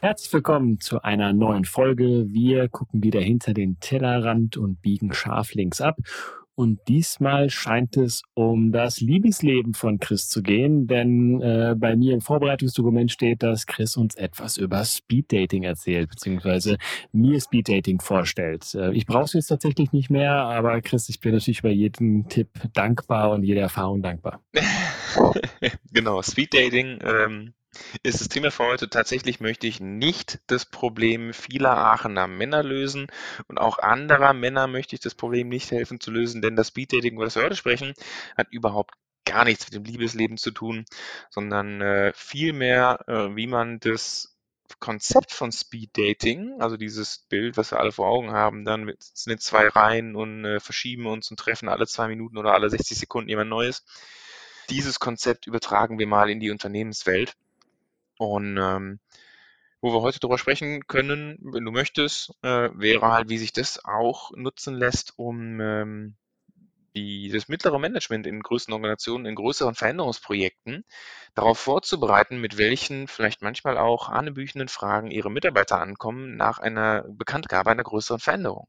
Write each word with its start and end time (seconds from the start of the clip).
Herzlich 0.00 0.32
willkommen 0.32 0.78
zu 0.78 1.02
einer 1.02 1.32
neuen 1.32 1.64
Folge. 1.64 2.26
Wir 2.28 2.68
gucken 2.68 3.02
wieder 3.02 3.20
hinter 3.20 3.52
den 3.52 3.80
Tellerrand 3.80 4.56
und 4.56 4.80
biegen 4.80 5.12
scharf 5.12 5.54
links 5.54 5.80
ab. 5.80 5.96
Und 6.54 6.78
diesmal 6.86 7.50
scheint 7.50 7.96
es 7.96 8.22
um 8.34 8.70
das 8.70 9.00
Liebesleben 9.00 9.74
von 9.74 9.98
Chris 9.98 10.28
zu 10.28 10.40
gehen, 10.40 10.86
denn 10.86 11.42
äh, 11.42 11.74
bei 11.76 11.96
mir 11.96 12.14
im 12.14 12.20
Vorbereitungsdokument 12.20 13.10
steht, 13.10 13.42
dass 13.42 13.66
Chris 13.66 13.96
uns 13.96 14.14
etwas 14.14 14.56
über 14.56 14.84
Speeddating 14.84 15.64
erzählt, 15.64 16.10
beziehungsweise 16.10 16.78
mir 17.10 17.40
Speeddating 17.40 18.00
vorstellt. 18.00 18.72
Äh, 18.76 18.92
ich 18.92 19.04
brauche 19.04 19.24
es 19.24 19.32
jetzt 19.32 19.48
tatsächlich 19.48 19.90
nicht 19.90 20.10
mehr, 20.10 20.32
aber 20.32 20.80
Chris, 20.80 21.08
ich 21.08 21.18
bin 21.18 21.32
natürlich 21.32 21.58
über 21.58 21.70
jeden 21.70 22.28
Tipp 22.28 22.50
dankbar 22.72 23.32
und 23.32 23.42
jede 23.42 23.60
Erfahrung 23.60 24.00
dankbar. 24.00 24.40
genau, 25.92 26.22
Speeddating 26.22 27.00
ähm, 27.02 27.54
ist 28.02 28.20
das 28.20 28.28
Thema 28.28 28.50
für 28.50 28.64
heute. 28.64 28.88
Tatsächlich 28.88 29.40
möchte 29.40 29.66
ich 29.66 29.80
nicht 29.80 30.40
das 30.46 30.64
Problem 30.64 31.32
vieler 31.32 31.76
Aachener 31.76 32.26
Männer 32.26 32.62
lösen 32.62 33.08
und 33.46 33.58
auch 33.58 33.78
anderer 33.78 34.32
Männer 34.32 34.66
möchte 34.66 34.94
ich 34.94 35.00
das 35.00 35.14
Problem 35.14 35.48
nicht 35.48 35.70
helfen 35.70 36.00
zu 36.00 36.10
lösen, 36.10 36.42
denn 36.42 36.56
das 36.56 36.68
Speeddating, 36.68 37.14
über 37.14 37.24
das 37.24 37.36
wir 37.36 37.44
heute 37.44 37.56
sprechen, 37.56 37.94
hat 38.36 38.48
überhaupt 38.50 38.94
gar 39.24 39.44
nichts 39.44 39.66
mit 39.66 39.74
dem 39.74 39.84
Liebesleben 39.84 40.38
zu 40.38 40.50
tun, 40.50 40.86
sondern 41.30 41.80
äh, 41.80 42.12
vielmehr, 42.14 43.00
äh, 43.06 43.36
wie 43.36 43.46
man 43.46 43.78
das 43.80 44.38
Konzept 44.80 45.32
von 45.32 45.50
Speed 45.50 45.96
Dating, 45.96 46.60
also 46.60 46.76
dieses 46.76 47.26
Bild, 47.28 47.56
was 47.56 47.72
wir 47.72 47.80
alle 47.80 47.92
vor 47.92 48.08
Augen 48.08 48.32
haben, 48.32 48.64
dann 48.64 48.92
sind 48.98 49.40
zwei 49.40 49.68
Reihen 49.68 50.14
und 50.14 50.44
äh, 50.44 50.60
verschieben 50.60 51.06
uns 51.06 51.30
und 51.30 51.38
treffen 51.38 51.68
alle 51.68 51.86
zwei 51.86 52.08
Minuten 52.08 52.36
oder 52.36 52.52
alle 52.54 52.70
60 52.70 52.98
Sekunden 52.98 53.28
jemand 53.28 53.50
Neues. 53.50 53.84
Dieses 54.70 55.00
Konzept 55.00 55.46
übertragen 55.46 55.98
wir 55.98 56.06
mal 56.06 56.28
in 56.30 56.40
die 56.40 56.50
Unternehmenswelt. 56.50 57.34
Und 58.18 58.58
ähm, 58.58 59.00
wo 59.80 59.92
wir 59.92 60.02
heute 60.02 60.20
drüber 60.20 60.38
sprechen 60.38 60.86
können, 60.86 61.38
wenn 61.40 61.64
du 61.64 61.70
möchtest, 61.70 62.32
äh, 62.42 62.70
wäre 62.74 63.12
halt, 63.12 63.28
wie 63.28 63.38
sich 63.38 63.52
das 63.52 63.84
auch 63.84 64.32
nutzen 64.34 64.74
lässt, 64.74 65.14
um 65.18 65.60
ähm, 65.60 66.16
die, 66.96 67.30
das 67.30 67.48
mittlere 67.48 67.78
Management 67.78 68.26
in 68.26 68.42
größeren 68.42 68.74
Organisationen, 68.74 69.26
in 69.26 69.36
größeren 69.36 69.74
Veränderungsprojekten 69.74 70.84
darauf 71.34 71.58
vorzubereiten, 71.58 72.40
mit 72.40 72.58
welchen 72.58 73.06
vielleicht 73.06 73.42
manchmal 73.42 73.78
auch 73.78 74.08
hanebüchenden 74.08 74.68
Fragen 74.68 75.10
ihre 75.10 75.30
Mitarbeiter 75.30 75.80
ankommen 75.80 76.36
nach 76.36 76.58
einer 76.58 77.04
Bekanntgabe 77.08 77.70
einer 77.70 77.84
größeren 77.84 78.20
Veränderung. 78.20 78.66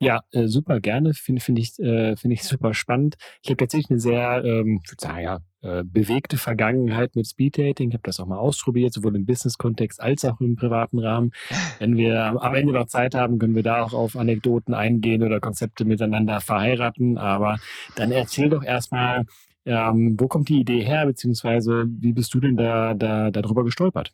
Ja, 0.00 0.20
äh, 0.30 0.46
super 0.46 0.80
gerne. 0.80 1.12
Finde 1.12 1.40
find 1.40 1.58
ich, 1.58 1.78
äh, 1.80 2.16
find 2.16 2.32
ich 2.32 2.44
super 2.44 2.72
spannend. 2.72 3.16
Ich 3.42 3.50
habe 3.50 3.56
tatsächlich 3.56 3.90
eine 3.90 3.98
sehr, 3.98 4.44
ähm, 4.44 4.80
ich 4.84 5.00
sagen, 5.00 5.22
ja, 5.22 5.40
äh, 5.60 5.82
bewegte 5.82 6.36
Vergangenheit 6.36 7.16
mit 7.16 7.26
Speeddating. 7.26 7.88
Ich 7.88 7.94
habe 7.94 8.04
das 8.04 8.20
auch 8.20 8.26
mal 8.26 8.38
ausprobiert, 8.38 8.92
sowohl 8.92 9.16
im 9.16 9.26
Business-Kontext 9.26 10.00
als 10.00 10.24
auch 10.24 10.40
im 10.40 10.54
privaten 10.54 11.00
Rahmen. 11.00 11.32
Wenn 11.80 11.96
wir 11.96 12.22
am 12.22 12.54
Ende 12.54 12.72
noch 12.72 12.86
Zeit 12.86 13.16
haben, 13.16 13.40
können 13.40 13.56
wir 13.56 13.64
da 13.64 13.82
auch 13.82 13.92
auf 13.92 14.14
Anekdoten 14.14 14.72
eingehen 14.72 15.24
oder 15.24 15.40
Konzepte 15.40 15.84
miteinander 15.84 16.40
verheiraten. 16.40 17.18
Aber 17.18 17.56
dann 17.96 18.12
erzähl 18.12 18.50
doch 18.50 18.62
erstmal, 18.62 19.24
ähm, 19.64 20.14
wo 20.18 20.28
kommt 20.28 20.48
die 20.48 20.60
Idee 20.60 20.84
her, 20.84 21.06
beziehungsweise 21.06 21.86
wie 21.88 22.12
bist 22.12 22.32
du 22.34 22.40
denn 22.40 22.56
da, 22.56 22.94
da 22.94 23.32
darüber 23.32 23.64
gestolpert? 23.64 24.12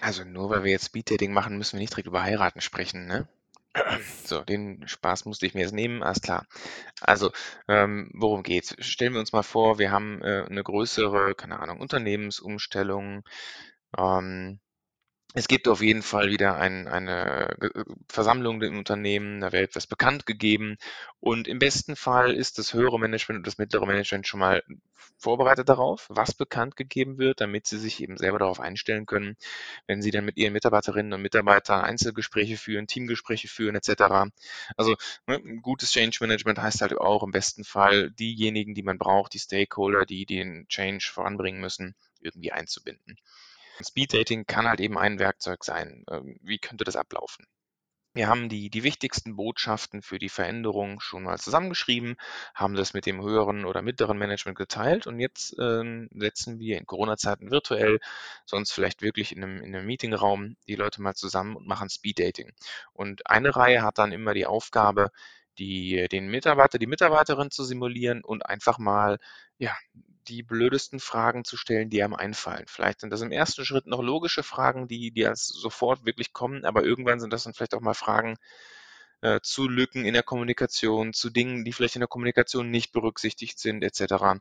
Also 0.00 0.24
nur 0.24 0.48
weil 0.50 0.62
wir 0.62 0.70
jetzt 0.70 0.86
Speeddating 0.86 1.32
machen, 1.32 1.58
müssen 1.58 1.74
wir 1.74 1.80
nicht 1.80 1.92
direkt 1.92 2.06
über 2.06 2.22
heiraten 2.22 2.60
sprechen, 2.60 3.06
ne? 3.06 3.26
So, 4.24 4.42
den 4.42 4.86
Spaß 4.86 5.24
musste 5.24 5.46
ich 5.46 5.54
mir 5.54 5.62
jetzt 5.62 5.72
nehmen, 5.74 6.02
alles 6.02 6.20
klar. 6.20 6.46
Also, 7.00 7.30
ähm, 7.68 8.10
worum 8.14 8.42
geht's? 8.42 8.76
Stellen 8.78 9.12
wir 9.14 9.20
uns 9.20 9.32
mal 9.32 9.42
vor, 9.42 9.78
wir 9.78 9.90
haben 9.90 10.22
äh, 10.22 10.44
eine 10.48 10.62
größere, 10.62 11.34
keine 11.34 11.60
Ahnung, 11.60 11.80
Unternehmensumstellung. 11.80 13.22
Ähm, 13.98 14.60
es 15.34 15.48
gibt 15.48 15.68
auf 15.68 15.80
jeden 15.80 16.02
Fall 16.02 16.30
wieder 16.30 16.56
ein, 16.56 16.88
eine 16.88 17.56
äh, 17.60 17.84
Versammlung 18.08 18.60
im 18.62 18.78
Unternehmen, 18.78 19.40
da 19.40 19.52
wird 19.52 19.70
etwas 19.70 19.86
bekannt 19.86 20.26
gegeben 20.26 20.76
und 21.20 21.48
im 21.48 21.58
besten 21.58 21.96
Fall 21.96 22.34
ist 22.34 22.58
das 22.58 22.74
höhere 22.74 22.98
Management 22.98 23.38
und 23.38 23.46
das 23.46 23.58
mittlere 23.58 23.86
Management 23.86 24.26
schon 24.26 24.40
mal 24.40 24.62
vorbereitet 25.18 25.68
darauf, 25.68 26.06
was 26.10 26.34
bekannt 26.34 26.76
gegeben 26.76 27.18
wird, 27.18 27.40
damit 27.40 27.66
sie 27.66 27.78
sich 27.78 28.02
eben 28.02 28.16
selber 28.18 28.40
darauf 28.40 28.60
einstellen 28.60 29.06
können, 29.06 29.36
wenn 29.86 30.02
sie 30.02 30.10
dann 30.10 30.24
mit 30.24 30.36
ihren 30.36 30.52
Mitarbeiterinnen 30.52 31.12
und 31.12 31.22
Mitarbeitern 31.22 31.84
Einzelgespräche 31.84 32.56
führen, 32.56 32.86
Teamgespräche 32.86 33.48
führen 33.48 33.76
etc. 33.76 34.30
Also 34.76 34.96
ne, 35.26 35.40
gutes 35.62 35.92
Change 35.92 36.18
Management 36.20 36.58
heißt 36.58 36.82
halt 36.82 36.96
auch 36.98 37.22
im 37.22 37.30
besten 37.30 37.64
Fall 37.64 38.10
diejenigen, 38.10 38.74
die 38.74 38.82
man 38.82 38.98
braucht, 38.98 39.34
die 39.34 39.38
Stakeholder, 39.38 40.04
die 40.04 40.26
den 40.26 40.66
Change 40.68 41.10
voranbringen 41.12 41.60
müssen, 41.60 41.94
irgendwie 42.20 42.52
einzubinden. 42.52 43.16
Speed 43.82 44.14
Dating 44.14 44.46
kann 44.46 44.68
halt 44.68 44.80
eben 44.80 44.98
ein 44.98 45.18
Werkzeug 45.18 45.64
sein. 45.64 46.04
Ähm, 46.10 46.38
wie 46.42 46.58
könnte 46.58 46.84
das 46.84 46.96
ablaufen? 46.96 47.46
Wir 48.14 48.28
haben 48.28 48.50
die, 48.50 48.68
die 48.68 48.82
wichtigsten 48.82 49.36
Botschaften 49.36 50.02
für 50.02 50.18
die 50.18 50.28
Veränderung 50.28 51.00
schon 51.00 51.22
mal 51.22 51.38
zusammengeschrieben, 51.38 52.16
haben 52.54 52.74
das 52.74 52.92
mit 52.92 53.06
dem 53.06 53.22
höheren 53.22 53.64
oder 53.64 53.80
mittleren 53.80 54.18
Management 54.18 54.58
geteilt 54.58 55.06
und 55.06 55.18
jetzt 55.18 55.58
äh, 55.58 56.08
setzen 56.10 56.58
wir 56.58 56.76
in 56.76 56.84
Corona-Zeiten 56.84 57.50
virtuell, 57.50 58.00
sonst 58.44 58.72
vielleicht 58.72 59.00
wirklich 59.00 59.34
in 59.34 59.42
einem, 59.42 59.62
in 59.62 59.74
einem 59.74 59.86
Meetingraum 59.86 60.56
die 60.68 60.74
Leute 60.74 61.00
mal 61.00 61.14
zusammen 61.14 61.56
und 61.56 61.66
machen 61.66 61.88
Speed-Dating. 61.88 62.52
Und 62.92 63.26
eine 63.30 63.56
Reihe 63.56 63.82
hat 63.82 63.96
dann 63.96 64.12
immer 64.12 64.34
die 64.34 64.46
Aufgabe, 64.46 65.10
die, 65.58 66.06
den 66.10 66.28
Mitarbeiter, 66.28 66.78
die 66.78 66.86
Mitarbeiterin 66.86 67.50
zu 67.50 67.64
simulieren 67.64 68.22
und 68.24 68.44
einfach 68.44 68.78
mal 68.78 69.18
ja, 69.62 69.76
die 70.26 70.42
blödesten 70.42 70.98
Fragen 70.98 71.44
zu 71.44 71.56
stellen, 71.56 71.88
die 71.88 72.02
einem 72.02 72.14
einfallen. 72.14 72.64
Vielleicht 72.66 73.00
sind 73.00 73.10
das 73.10 73.20
im 73.20 73.30
ersten 73.30 73.64
Schritt 73.64 73.86
noch 73.86 74.02
logische 74.02 74.42
Fragen, 74.42 74.88
die, 74.88 75.12
die 75.12 75.24
als 75.24 75.46
sofort 75.46 76.04
wirklich 76.04 76.32
kommen, 76.32 76.64
aber 76.64 76.82
irgendwann 76.82 77.20
sind 77.20 77.32
das 77.32 77.44
dann 77.44 77.54
vielleicht 77.54 77.74
auch 77.74 77.80
mal 77.80 77.94
Fragen 77.94 78.38
äh, 79.20 79.38
zu 79.40 79.68
Lücken 79.68 80.04
in 80.04 80.14
der 80.14 80.24
Kommunikation, 80.24 81.12
zu 81.12 81.30
Dingen, 81.30 81.64
die 81.64 81.72
vielleicht 81.72 81.94
in 81.94 82.00
der 82.00 82.08
Kommunikation 82.08 82.72
nicht 82.72 82.90
berücksichtigt 82.90 83.60
sind, 83.60 83.84
etc., 83.84 84.40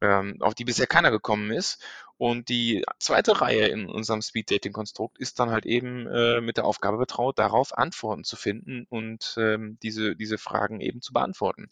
ähm, 0.00 0.38
auf 0.40 0.54
die 0.54 0.64
bisher 0.64 0.86
keiner 0.86 1.10
gekommen 1.10 1.50
ist. 1.50 1.82
Und 2.16 2.48
die 2.48 2.82
zweite 2.98 3.42
Reihe 3.42 3.66
in 3.66 3.86
unserem 3.86 4.22
Speed-Dating-Konstrukt 4.22 5.18
ist 5.18 5.40
dann 5.40 5.50
halt 5.50 5.66
eben 5.66 6.06
äh, 6.06 6.40
mit 6.40 6.56
der 6.56 6.64
Aufgabe 6.64 6.96
betraut, 6.96 7.38
darauf 7.38 7.76
Antworten 7.76 8.24
zu 8.24 8.36
finden 8.36 8.86
und 8.88 9.34
ähm, 9.36 9.78
diese, 9.82 10.16
diese 10.16 10.38
Fragen 10.38 10.80
eben 10.80 11.02
zu 11.02 11.12
beantworten. 11.12 11.70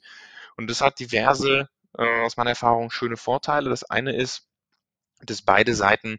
Und 0.56 0.69
das 0.69 0.82
hat 0.82 1.00
diverse 1.00 1.70
äh, 1.98 2.22
aus 2.22 2.36
meiner 2.36 2.50
Erfahrung 2.50 2.91
schöne 2.91 3.16
Vorteile. 3.16 3.70
Das 3.70 3.84
eine 3.84 4.14
ist, 4.14 4.48
dass 5.20 5.42
beide 5.42 5.75
Seiten 5.75 6.19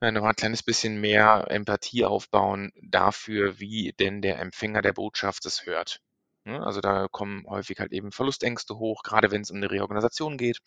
äh, 0.00 0.10
noch 0.12 0.24
ein 0.24 0.34
kleines 0.36 0.62
bisschen 0.62 1.00
mehr 1.00 1.46
Empathie 1.50 2.04
aufbauen 2.04 2.72
dafür, 2.82 3.58
wie 3.60 3.92
denn 3.98 4.22
der 4.22 4.38
Empfänger 4.40 4.82
der 4.82 4.92
Botschaft 4.92 5.44
es 5.46 5.66
hört. 5.66 6.00
Ne, 6.44 6.64
also 6.64 6.80
da 6.80 7.06
kommen 7.08 7.44
häufig 7.46 7.78
halt 7.80 7.92
eben 7.92 8.12
Verlustängste 8.12 8.78
hoch, 8.78 9.02
gerade 9.02 9.30
wenn 9.30 9.42
es 9.42 9.50
um 9.50 9.58
eine 9.58 9.70
Reorganisation 9.70 10.38
geht. 10.38 10.58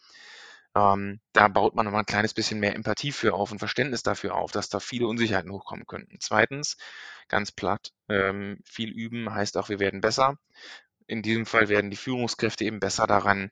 Ähm, 0.75 1.19
da 1.33 1.47
baut 1.47 1.75
man 1.75 1.85
noch 1.85 1.91
mal 1.91 1.99
ein 1.99 2.06
kleines 2.06 2.33
bisschen 2.33 2.59
mehr 2.59 2.75
Empathie 2.75 3.11
für 3.11 3.33
auf 3.33 3.51
und 3.51 3.59
Verständnis 3.59 4.03
dafür 4.03 4.35
auf, 4.35 4.51
dass 4.51 4.69
da 4.69 4.79
viele 4.79 5.07
Unsicherheiten 5.07 5.51
hochkommen 5.51 5.85
könnten. 5.88 6.17
Zweitens, 6.19 6.77
ganz 7.27 7.51
platt, 7.51 7.91
ähm, 8.09 8.59
viel 8.65 8.89
üben 8.91 9.33
heißt 9.33 9.57
auch, 9.57 9.69
wir 9.69 9.79
werden 9.79 10.01
besser. 10.01 10.38
In 11.07 11.21
diesem 11.21 11.45
Fall 11.45 11.69
werden 11.69 11.91
die 11.91 11.97
Führungskräfte 11.97 12.65
eben 12.65 12.79
besser 12.79 13.07
daran, 13.07 13.51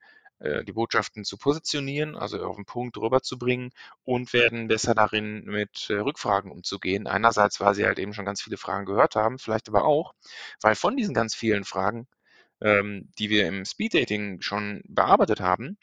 die 0.64 0.74
Botschaften 0.74 1.24
zu 1.24 1.38
positionieren, 1.38 2.16
also 2.16 2.44
auf 2.44 2.56
den 2.56 2.66
Punkt 2.66 2.98
rüberzubringen 2.98 3.72
und 4.04 4.34
werden 4.34 4.68
besser 4.68 4.96
darin, 4.96 5.44
mit 5.46 5.90
äh, 5.90 5.94
Rückfragen 5.94 6.52
umzugehen. 6.52 7.08
Einerseits, 7.08 7.60
weil 7.60 7.76
sie 7.76 7.86
halt 7.86 8.00
eben 8.00 8.14
schon 8.14 8.26
ganz 8.26 8.42
viele 8.42 8.58
Fragen 8.58 8.86
gehört 8.86 9.16
haben, 9.16 9.40
vielleicht 9.40 9.70
aber 9.70 9.86
auch, 9.86 10.14
weil 10.62 10.76
von 10.76 10.98
diesen 10.98 11.14
ganz 11.14 11.36
vielen 11.36 11.64
Fragen, 11.64 12.08
ähm, 12.62 13.10
die 13.20 13.30
wir 13.30 13.48
im 13.48 13.66
Speeddating 13.66 14.42
schon 14.42 14.82
bearbeitet 14.88 15.42
haben, 15.42 15.78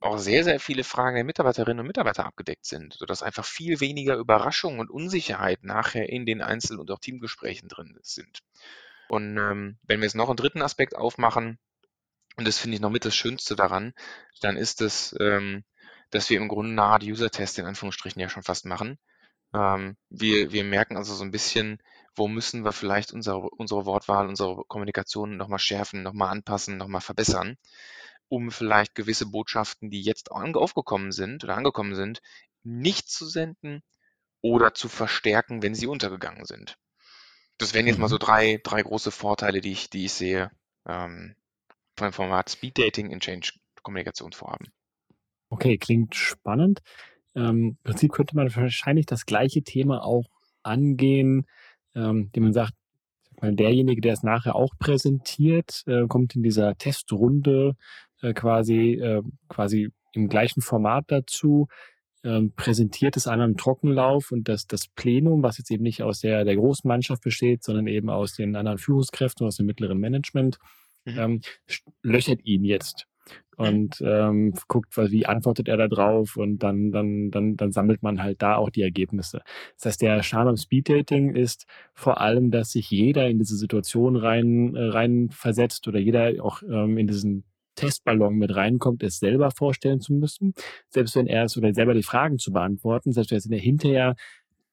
auch 0.00 0.18
sehr, 0.18 0.44
sehr 0.44 0.60
viele 0.60 0.84
Fragen 0.84 1.16
der 1.16 1.24
Mitarbeiterinnen 1.24 1.80
und 1.80 1.86
Mitarbeiter 1.86 2.26
abgedeckt 2.26 2.66
sind, 2.66 2.94
sodass 2.94 3.22
einfach 3.22 3.44
viel 3.44 3.80
weniger 3.80 4.16
Überraschung 4.16 4.78
und 4.78 4.90
Unsicherheit 4.90 5.64
nachher 5.64 6.08
in 6.08 6.26
den 6.26 6.42
Einzel- 6.42 6.78
und 6.78 6.90
auch 6.90 6.98
Teamgesprächen 6.98 7.68
drin 7.68 7.98
sind. 8.02 8.40
Und 9.08 9.38
ähm, 9.38 9.78
wenn 9.84 10.00
wir 10.00 10.04
jetzt 10.04 10.16
noch 10.16 10.28
einen 10.28 10.36
dritten 10.36 10.62
Aspekt 10.62 10.96
aufmachen, 10.96 11.58
und 12.36 12.46
das 12.46 12.58
finde 12.58 12.76
ich 12.76 12.80
noch 12.80 12.90
mit 12.90 13.04
das 13.04 13.16
Schönste 13.16 13.56
daran, 13.56 13.94
dann 14.40 14.56
ist 14.56 14.82
es, 14.82 15.14
ähm, 15.20 15.64
dass 16.10 16.30
wir 16.30 16.36
im 16.36 16.48
Grunde 16.48 16.72
eine 16.72 16.82
Art 16.82 17.02
User-Test 17.02 17.58
in 17.58 17.66
Anführungsstrichen 17.66 18.20
ja 18.20 18.28
schon 18.28 18.42
fast 18.42 18.66
machen. 18.66 18.98
Ähm, 19.54 19.96
wir, 20.10 20.52
wir 20.52 20.64
merken 20.64 20.96
also 20.96 21.14
so 21.14 21.24
ein 21.24 21.30
bisschen, 21.30 21.78
wo 22.14 22.28
müssen 22.28 22.64
wir 22.64 22.72
vielleicht 22.72 23.12
unsere, 23.12 23.38
unsere 23.38 23.86
Wortwahl, 23.86 24.28
unsere 24.28 24.64
Kommunikation 24.68 25.36
nochmal 25.36 25.58
schärfen, 25.58 26.02
nochmal 26.02 26.30
anpassen, 26.30 26.76
nochmal 26.76 27.00
verbessern, 27.00 27.56
um 28.28 28.50
vielleicht 28.50 28.94
gewisse 28.94 29.26
Botschaften, 29.26 29.90
die 29.90 30.02
jetzt 30.02 30.30
aufgekommen 30.30 31.12
sind 31.12 31.44
oder 31.44 31.56
angekommen 31.56 31.94
sind, 31.94 32.20
nicht 32.62 33.08
zu 33.08 33.26
senden 33.26 33.82
oder 34.40 34.74
zu 34.74 34.88
verstärken, 34.88 35.62
wenn 35.62 35.74
sie 35.74 35.86
untergegangen 35.86 36.44
sind. 36.44 36.76
Das 37.58 37.72
wären 37.72 37.86
jetzt 37.86 37.98
mal 37.98 38.08
so 38.08 38.16
mhm. 38.16 38.20
drei, 38.20 38.60
drei 38.62 38.82
große 38.82 39.10
Vorteile, 39.10 39.60
die 39.60 39.72
ich, 39.72 39.88
die 39.88 40.04
ich 40.04 40.12
sehe 40.12 40.50
ähm, 40.86 41.34
von 41.96 42.08
dem 42.08 42.12
Format 42.12 42.50
Speed 42.50 42.78
Dating 42.78 43.10
in 43.10 43.20
Change 43.20 43.52
Kommunikationsvorhaben. 43.82 44.68
Okay, 45.48 45.78
klingt 45.78 46.14
spannend. 46.14 46.80
Ähm, 47.34 47.76
Im 47.76 47.78
Prinzip 47.84 48.12
könnte 48.12 48.34
man 48.36 48.54
wahrscheinlich 48.54 49.06
das 49.06 49.26
gleiche 49.26 49.62
Thema 49.62 50.04
auch 50.04 50.26
angehen, 50.62 51.46
ähm, 51.94 52.30
dem 52.32 52.44
man 52.44 52.52
sagt, 52.52 52.74
derjenige, 53.42 54.00
der 54.00 54.14
es 54.14 54.22
nachher 54.22 54.56
auch 54.56 54.74
präsentiert, 54.78 55.82
äh, 55.86 56.06
kommt 56.06 56.34
in 56.34 56.42
dieser 56.42 56.76
Testrunde 56.76 57.76
äh, 58.22 58.32
quasi, 58.32 58.94
äh, 58.94 59.22
quasi 59.48 59.90
im 60.12 60.28
gleichen 60.28 60.62
Format 60.62 61.04
dazu, 61.08 61.68
ähm, 62.24 62.52
präsentiert 62.56 63.16
es 63.16 63.28
einmal 63.28 63.48
im 63.48 63.56
Trockenlauf 63.56 64.32
und 64.32 64.48
das, 64.48 64.66
das 64.66 64.88
Plenum, 64.88 65.42
was 65.42 65.58
jetzt 65.58 65.70
eben 65.70 65.82
nicht 65.82 66.02
aus 66.02 66.20
der, 66.20 66.44
der 66.44 66.56
großen 66.56 66.88
Mannschaft 66.88 67.22
besteht, 67.22 67.62
sondern 67.62 67.86
eben 67.86 68.10
aus 68.10 68.32
den 68.32 68.56
anderen 68.56 68.78
Führungskräften, 68.78 69.46
aus 69.46 69.56
dem 69.56 69.66
mittleren 69.66 69.98
Management, 69.98 70.58
mhm. 71.06 71.18
ähm, 71.18 71.40
löchert 72.02 72.44
ihn 72.44 72.64
jetzt 72.64 73.06
und 73.56 74.02
ähm, 74.02 74.52
guckt, 74.68 74.96
wie 74.96 75.26
antwortet 75.26 75.68
er 75.68 75.76
da 75.76 75.88
drauf 75.88 76.36
und 76.36 76.58
dann, 76.58 76.92
dann, 76.92 77.30
dann, 77.30 77.56
dann 77.56 77.72
sammelt 77.72 78.02
man 78.02 78.22
halt 78.22 78.42
da 78.42 78.56
auch 78.56 78.70
die 78.70 78.82
Ergebnisse. 78.82 79.40
Das 79.76 79.86
heißt, 79.86 80.02
der 80.02 80.22
Charme 80.22 80.48
am 80.48 80.56
Speeddating 80.56 81.34
ist 81.34 81.66
vor 81.94 82.20
allem, 82.20 82.50
dass 82.50 82.72
sich 82.72 82.90
jeder 82.90 83.28
in 83.28 83.38
diese 83.38 83.56
Situation 83.56 84.16
rein, 84.16 84.74
äh, 84.76 84.84
rein 84.88 85.30
versetzt 85.30 85.88
oder 85.88 85.98
jeder 85.98 86.44
auch 86.44 86.62
ähm, 86.62 86.98
in 86.98 87.06
diesen 87.06 87.44
Testballon 87.76 88.36
mit 88.36 88.54
reinkommt, 88.54 89.02
es 89.02 89.18
selber 89.18 89.50
vorstellen 89.50 90.00
zu 90.00 90.14
müssen, 90.14 90.54
selbst 90.88 91.14
wenn 91.14 91.26
er 91.26 91.44
es 91.44 91.56
oder 91.56 91.72
selber 91.74 91.94
die 91.94 92.02
Fragen 92.02 92.38
zu 92.38 92.52
beantworten, 92.52 93.12
selbst 93.12 93.32
wenn 93.32 93.52
er 93.52 93.58
hinterher 93.58 94.16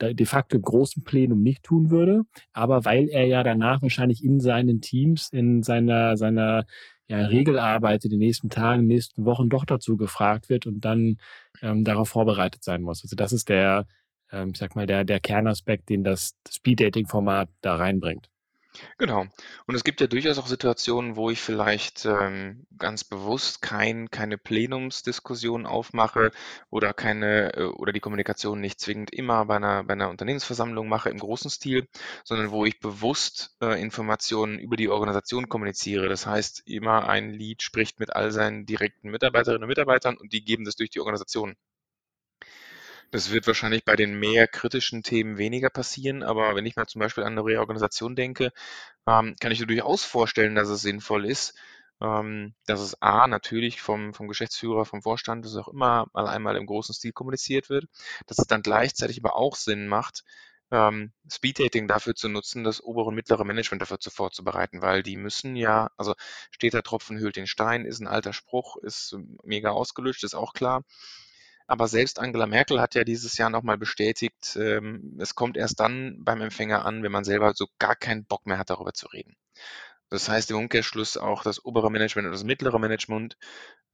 de 0.01 0.25
facto 0.25 0.59
großen 0.59 1.03
Plenum 1.03 1.41
nicht 1.41 1.63
tun 1.63 1.89
würde, 1.89 2.23
aber 2.51 2.85
weil 2.85 3.09
er 3.09 3.25
ja 3.25 3.43
danach 3.43 3.81
wahrscheinlich 3.81 4.23
in 4.23 4.39
seinen 4.39 4.81
Teams, 4.81 5.29
in 5.31 5.63
seiner, 5.63 6.17
seiner 6.17 6.65
ja, 7.07 7.25
Regelarbeit 7.25 8.03
in 8.05 8.11
den 8.11 8.19
nächsten 8.19 8.49
Tagen, 8.49 8.87
nächsten 8.87 9.25
Wochen 9.25 9.49
doch 9.49 9.65
dazu 9.65 9.97
gefragt 9.97 10.49
wird 10.49 10.65
und 10.65 10.81
dann 10.85 11.17
ähm, 11.61 11.83
darauf 11.83 12.09
vorbereitet 12.09 12.63
sein 12.63 12.81
muss. 12.81 13.03
Also 13.03 13.15
das 13.15 13.33
ist 13.33 13.49
der, 13.49 13.87
ähm, 14.31 14.51
ich 14.53 14.57
sag 14.57 14.75
mal, 14.75 14.87
der, 14.87 15.03
der 15.03 15.19
Kernaspekt, 15.19 15.89
den 15.89 16.03
das 16.03 16.35
Speed-Dating-Format 16.49 17.49
da 17.61 17.75
reinbringt. 17.75 18.29
Genau. 18.97 19.25
Und 19.67 19.75
es 19.75 19.83
gibt 19.83 20.01
ja 20.01 20.07
durchaus 20.07 20.37
auch 20.39 20.47
Situationen, 20.47 21.15
wo 21.15 21.29
ich 21.29 21.39
vielleicht 21.41 22.05
ähm, 22.05 22.65
ganz 22.77 23.03
bewusst 23.03 23.61
kein, 23.61 24.09
keine 24.09 24.37
Plenumsdiskussion 24.37 25.65
aufmache 25.67 26.31
oder 26.71 26.93
keine 26.93 27.53
äh, 27.55 27.63
oder 27.65 27.91
die 27.93 27.99
Kommunikation 27.99 28.59
nicht 28.61 28.79
zwingend 28.79 29.11
immer 29.13 29.45
bei 29.45 29.57
einer, 29.57 29.83
bei 29.83 29.93
einer 29.93 30.09
Unternehmensversammlung 30.09 30.87
mache 30.87 31.09
im 31.09 31.19
großen 31.19 31.51
Stil, 31.51 31.87
sondern 32.23 32.49
wo 32.51 32.65
ich 32.65 32.79
bewusst 32.79 33.55
äh, 33.61 33.79
Informationen 33.81 34.57
über 34.59 34.75
die 34.75 34.89
Organisation 34.89 35.49
kommuniziere. 35.49 36.09
Das 36.09 36.25
heißt, 36.25 36.63
immer 36.65 37.07
ein 37.07 37.29
Lead 37.31 37.61
spricht 37.61 37.99
mit 37.99 38.15
all 38.15 38.31
seinen 38.31 38.65
direkten 38.65 39.09
Mitarbeiterinnen 39.11 39.63
und 39.63 39.69
Mitarbeitern 39.69 40.17
und 40.17 40.33
die 40.33 40.43
geben 40.43 40.65
das 40.65 40.75
durch 40.75 40.89
die 40.89 40.99
Organisation. 40.99 41.55
Das 43.13 43.31
wird 43.31 43.48
wahrscheinlich 43.48 43.86
bei 43.86 43.95
den 43.95 44.19
mehr 44.19 44.48
kritischen 44.48 45.04
Themen 45.04 45.38
weniger 45.38 45.69
passieren, 45.69 46.21
aber 46.24 46.56
wenn 46.56 46.65
ich 46.65 46.75
mal 46.75 46.88
zum 46.88 47.00
Beispiel 47.00 47.24
an 47.24 47.33
eine 47.33 47.45
Reorganisation 47.45 48.15
denke, 48.15 48.51
ähm, 49.07 49.36
kann 49.39 49.51
ich 49.51 49.60
mir 49.62 49.68
durchaus 49.68 50.04
vorstellen, 50.04 50.56
dass 50.56 50.69
es 50.69 50.81
sinnvoll 50.81 51.25
ist, 51.25 51.56
ähm, 52.01 52.56
dass 52.65 52.81
es 52.81 53.01
A, 53.01 53.27
natürlich 53.27 53.81
vom, 53.81 54.13
vom 54.15 54.27
Geschäftsführer, 54.27 54.86
vom 54.86 55.01
Vorstand, 55.04 55.45
dass 55.45 55.51
es 55.54 55.57
auch 55.57 55.68
immer 55.69 56.07
mal 56.13 56.27
einmal 56.27 56.57
im 56.57 56.65
großen 56.65 56.95
Stil 56.95 57.13
kommuniziert 57.13 57.69
wird, 57.69 57.86
dass 58.27 58.39
es 58.39 58.48
dann 58.48 58.63
gleichzeitig 58.63 59.19
aber 59.24 59.36
auch 59.36 59.56
Sinn 59.57 59.88
macht, 59.88 60.24
ähm, 60.71 61.13
Speeddating 61.31 61.88
dafür 61.88 62.15
zu 62.15 62.30
nutzen, 62.30 62.63
das 62.65 62.83
obere 62.83 63.07
und 63.10 63.15
mittlere 63.15 63.45
Management 63.45 63.81
dafür 63.83 64.00
zu 64.00 64.12
vorzubereiten, 64.12 64.81
weil 64.81 65.04
die 65.04 65.18
müssen 65.18 65.56
ja, 65.56 65.89
also 65.98 66.15
steht 66.51 66.74
der 66.74 66.83
Tropfen 66.83 67.19
hüllt 67.19 67.36
den 67.38 67.48
Stein, 67.48 67.86
ist 67.86 68.00
ein 68.01 68.07
alter 68.07 68.33
Spruch, 68.33 68.77
ist 68.77 69.15
mega 69.44 69.69
ausgelöscht, 69.71 70.24
ist 70.24 70.36
auch 70.36 70.54
klar. 70.54 70.83
Aber 71.68 71.88
selbst 71.88 72.19
Angela 72.19 72.48
Merkel 72.48 72.81
hat 72.81 72.95
ja 72.95 73.04
dieses 73.04 73.38
Jahr 73.38 73.50
nochmal 73.50 73.77
bestätigt, 73.77 74.57
ähm, 74.60 75.18
es 75.19 75.36
kommt 75.36 75.57
erst 75.57 75.80
dann 75.80 76.24
beim 76.24 76.42
Empfänger 76.42 76.86
an, 76.86 77.04
wenn 77.04 77.12
man 77.12 77.24
selber 77.24 77.54
so 77.56 77.68
gar 77.80 77.95
keinen 77.95 78.25
Bock 78.25 78.45
mehr 78.45 78.57
hat, 78.57 78.69
darüber 78.69 78.94
zu 78.94 79.07
reden. 79.07 79.36
Das 80.10 80.30
heißt 80.30 80.51
im 80.51 80.57
Umkehrschluss 80.57 81.18
auch 81.18 81.44
das 81.44 81.65
obere 81.65 81.89
Management 81.89 82.27
und 82.27 82.33
das 82.33 82.44
mittlere 82.44 82.80
Management 82.80 83.38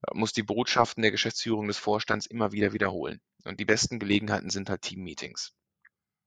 äh, 0.08 0.18
muss 0.18 0.34
die 0.34 0.44
Botschaften 0.44 1.02
der 1.02 1.12
Geschäftsführung 1.12 1.68
des 1.68 1.78
Vorstands 1.78 2.26
immer 2.26 2.52
wieder 2.52 2.74
wiederholen. 2.74 3.22
Und 3.46 3.60
die 3.60 3.66
besten 3.66 4.00
Gelegenheiten 4.00 4.50
sind 4.50 4.70
halt 4.70 4.82
Team-Meetings. 4.82 5.54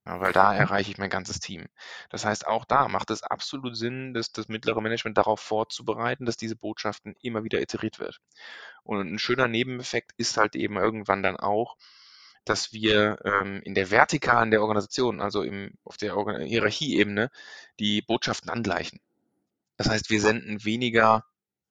Ja, 0.06 0.20
weil 0.20 0.32
da 0.32 0.52
erreiche 0.54 0.90
ich 0.90 0.98
mein 0.98 1.10
ganzes 1.10 1.38
Team. 1.38 1.66
Das 2.10 2.24
heißt, 2.24 2.46
auch 2.46 2.64
da 2.64 2.88
macht 2.88 3.10
es 3.10 3.22
absolut 3.22 3.76
Sinn, 3.76 4.14
das, 4.14 4.32
das 4.32 4.48
mittlere 4.48 4.80
Management 4.80 5.16
darauf 5.16 5.40
vorzubereiten, 5.40 6.26
dass 6.26 6.36
diese 6.36 6.56
Botschaften 6.56 7.14
immer 7.20 7.44
wieder 7.44 7.60
iteriert 7.60 8.00
wird. 8.00 8.20
Und 8.82 9.00
ein 9.14 9.18
schöner 9.20 9.46
Nebeneffekt 9.48 10.12
ist 10.16 10.36
halt 10.36 10.56
eben 10.56 10.76
irgendwann 10.76 11.22
dann 11.22 11.36
auch, 11.36 11.76
dass 12.44 12.72
wir 12.72 13.18
ähm, 13.24 13.60
in 13.64 13.74
der 13.74 13.90
Vertikalen 13.92 14.50
der 14.50 14.62
Organisation, 14.62 15.20
also 15.20 15.42
im, 15.42 15.74
auf 15.84 15.96
der 15.96 16.14
Hierarchieebene, 16.44 17.30
die 17.78 18.02
Botschaften 18.02 18.50
angleichen. 18.50 19.00
Das 19.76 19.88
heißt, 19.88 20.10
wir 20.10 20.20
senden 20.20 20.64
weniger 20.64 21.24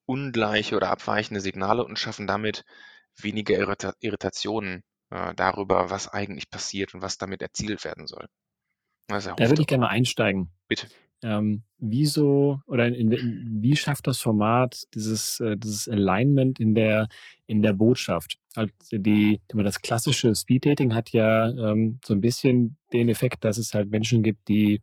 ungleiche 0.06 0.76
oder 0.78 0.90
abweichende 0.90 1.42
Signale 1.42 1.84
und 1.84 2.00
schaffen 2.00 2.28
damit 2.28 2.66
weniger 3.18 3.58
Irrita 3.58 3.94
Irritationen 4.00 4.84
äh, 5.12 5.34
darüber, 5.36 5.90
was 5.90 6.08
eigentlich 6.08 6.50
passiert 6.50 6.94
und 6.94 7.02
was 7.02 7.18
damit 7.18 7.42
erzielt 7.42 7.84
werden 7.86 8.08
soll. 8.08 8.26
da 9.08 9.50
würde 9.50 9.62
ich 9.62 9.68
gerne 9.68 9.82
mal 9.86 9.90
einsteigen. 9.90 10.50
Bitte. 10.68 10.88
Ähm, 11.24 11.64
wieso 11.78 12.62
oder 12.66 12.88
in, 12.88 13.12
in, 13.12 13.62
wie 13.62 13.76
schafft 13.76 14.08
das 14.08 14.18
Format 14.18 14.86
dieses, 14.96 15.40
äh, 15.40 15.56
dieses 15.56 15.88
Alignment 15.88 16.60
in 16.60 16.74
der, 16.74 17.10
in 17.46 17.62
der 17.62 17.74
Botschaft? 17.74 18.40
Also 18.56 18.74
die, 18.92 19.40
das 19.50 19.82
klassische 19.82 20.34
Speeddating 20.34 20.96
hat 20.96 21.12
ja 21.12 21.50
ähm, 21.50 22.00
so 22.04 22.16
ein 22.16 22.22
bisschen 22.22 22.78
den 22.92 23.08
Effekt, 23.08 23.44
dass 23.44 23.60
es 23.60 23.76
halt 23.76 23.92
Menschen 23.92 24.24
gibt, 24.24 24.48
die 24.48 24.82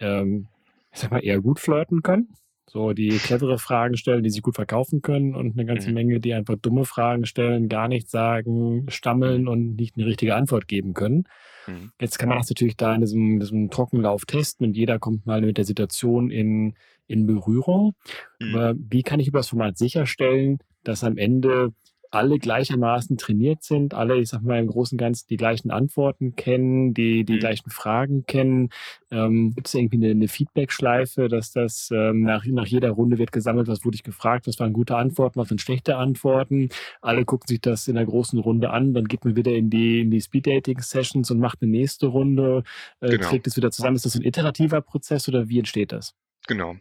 ähm, 0.00 0.48
ich 0.92 1.00
sag 1.00 1.10
mal, 1.10 1.24
eher 1.24 1.40
gut 1.40 1.60
flirten 1.60 2.02
können. 2.02 2.34
So, 2.66 2.92
die 2.92 3.10
clevere 3.18 3.58
Fragen 3.58 3.96
stellen, 3.96 4.24
die 4.24 4.30
sich 4.30 4.42
gut 4.42 4.54
verkaufen 4.54 5.02
können 5.02 5.34
und 5.34 5.52
eine 5.52 5.66
ganze 5.66 5.88
mhm. 5.88 5.94
Menge, 5.94 6.20
die 6.20 6.34
einfach 6.34 6.56
dumme 6.56 6.84
Fragen 6.84 7.26
stellen, 7.26 7.68
gar 7.68 7.88
nichts 7.88 8.10
sagen, 8.10 8.86
stammeln 8.88 9.42
mhm. 9.42 9.48
und 9.48 9.76
nicht 9.76 9.96
eine 9.96 10.06
richtige 10.06 10.34
Antwort 10.34 10.66
geben 10.66 10.94
können. 10.94 11.24
Mhm. 11.66 11.92
Jetzt 12.00 12.18
kann 12.18 12.30
man 12.30 12.38
das 12.38 12.48
natürlich 12.48 12.76
da 12.76 12.94
in 12.94 13.02
diesem, 13.02 13.38
diesem 13.38 13.70
Trockenlauf 13.70 14.24
testen 14.24 14.66
und 14.66 14.76
jeder 14.76 14.98
kommt 14.98 15.26
mal 15.26 15.42
mit 15.42 15.58
der 15.58 15.64
Situation 15.64 16.30
in, 16.30 16.74
in 17.06 17.26
Berührung. 17.26 17.94
Mhm. 18.40 18.54
Aber 18.54 18.74
wie 18.76 19.02
kann 19.02 19.20
ich 19.20 19.28
über 19.28 19.40
das 19.40 19.48
Format 19.48 19.76
sicherstellen, 19.76 20.58
dass 20.84 21.04
am 21.04 21.18
Ende 21.18 21.72
alle 22.14 22.38
gleichermaßen 22.38 23.16
trainiert 23.16 23.62
sind, 23.62 23.94
alle, 23.94 24.18
ich 24.18 24.28
sag 24.28 24.42
mal, 24.42 24.58
im 24.58 24.68
Großen 24.68 24.96
und 24.96 25.00
Ganzen 25.00 25.26
die 25.28 25.36
gleichen 25.36 25.70
Antworten 25.70 26.36
kennen, 26.36 26.94
die 26.94 27.24
die 27.24 27.34
mhm. 27.34 27.38
gleichen 27.38 27.70
Fragen 27.70 28.24
kennen. 28.26 28.70
Ähm, 29.10 29.52
Gibt 29.54 29.68
es 29.68 29.74
irgendwie 29.74 29.96
eine, 29.96 30.10
eine 30.10 30.28
Feedback-Schleife, 30.28 31.28
dass 31.28 31.52
das 31.52 31.90
ähm, 31.92 32.22
nach, 32.22 32.44
nach 32.46 32.66
jeder 32.66 32.90
Runde 32.90 33.18
wird 33.18 33.32
gesammelt, 33.32 33.68
was 33.68 33.84
wurde 33.84 33.96
ich 33.96 34.02
gefragt, 34.02 34.46
was 34.46 34.58
waren 34.60 34.72
gute 34.72 34.96
Antworten, 34.96 35.38
was 35.40 35.48
sind 35.48 35.60
schlechte 35.60 35.96
Antworten. 35.96 36.68
Alle 37.02 37.24
gucken 37.24 37.48
sich 37.48 37.60
das 37.60 37.88
in 37.88 37.96
der 37.96 38.06
großen 38.06 38.38
Runde 38.38 38.70
an, 38.70 38.94
dann 38.94 39.06
geht 39.06 39.24
man 39.24 39.36
wieder 39.36 39.52
in 39.52 39.70
die, 39.70 40.00
in 40.00 40.10
die 40.10 40.20
Speed-Dating-Sessions 40.20 41.30
und 41.30 41.40
macht 41.40 41.62
eine 41.62 41.70
nächste 41.70 42.06
Runde, 42.06 42.62
äh, 43.00 43.10
genau. 43.10 43.28
trägt 43.28 43.46
es 43.46 43.56
wieder 43.56 43.70
zusammen. 43.70 43.96
Ist 43.96 44.06
das 44.06 44.14
ein 44.14 44.22
iterativer 44.22 44.80
Prozess 44.80 45.28
oder 45.28 45.48
wie 45.48 45.58
entsteht 45.58 45.92
das? 45.92 46.14
Genau. 46.46 46.76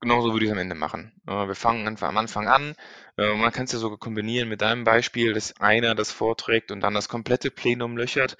Genauso 0.00 0.32
würde 0.32 0.44
ich 0.44 0.50
es 0.50 0.52
am 0.52 0.58
Ende 0.58 0.74
machen. 0.74 1.12
Äh, 1.26 1.48
wir 1.48 1.54
fangen 1.54 1.86
einfach 1.86 2.08
am 2.08 2.16
Anfang 2.16 2.48
an. 2.48 2.74
Äh, 3.16 3.34
man 3.34 3.52
kann 3.52 3.64
es 3.64 3.72
ja 3.72 3.78
sogar 3.78 3.98
kombinieren 3.98 4.48
mit 4.48 4.60
deinem 4.60 4.84
Beispiel, 4.84 5.32
dass 5.32 5.60
einer 5.60 5.94
das 5.94 6.12
vorträgt 6.12 6.70
und 6.70 6.80
dann 6.80 6.94
das 6.94 7.08
komplette 7.08 7.50
Plenum 7.50 7.96
löchert. 7.96 8.36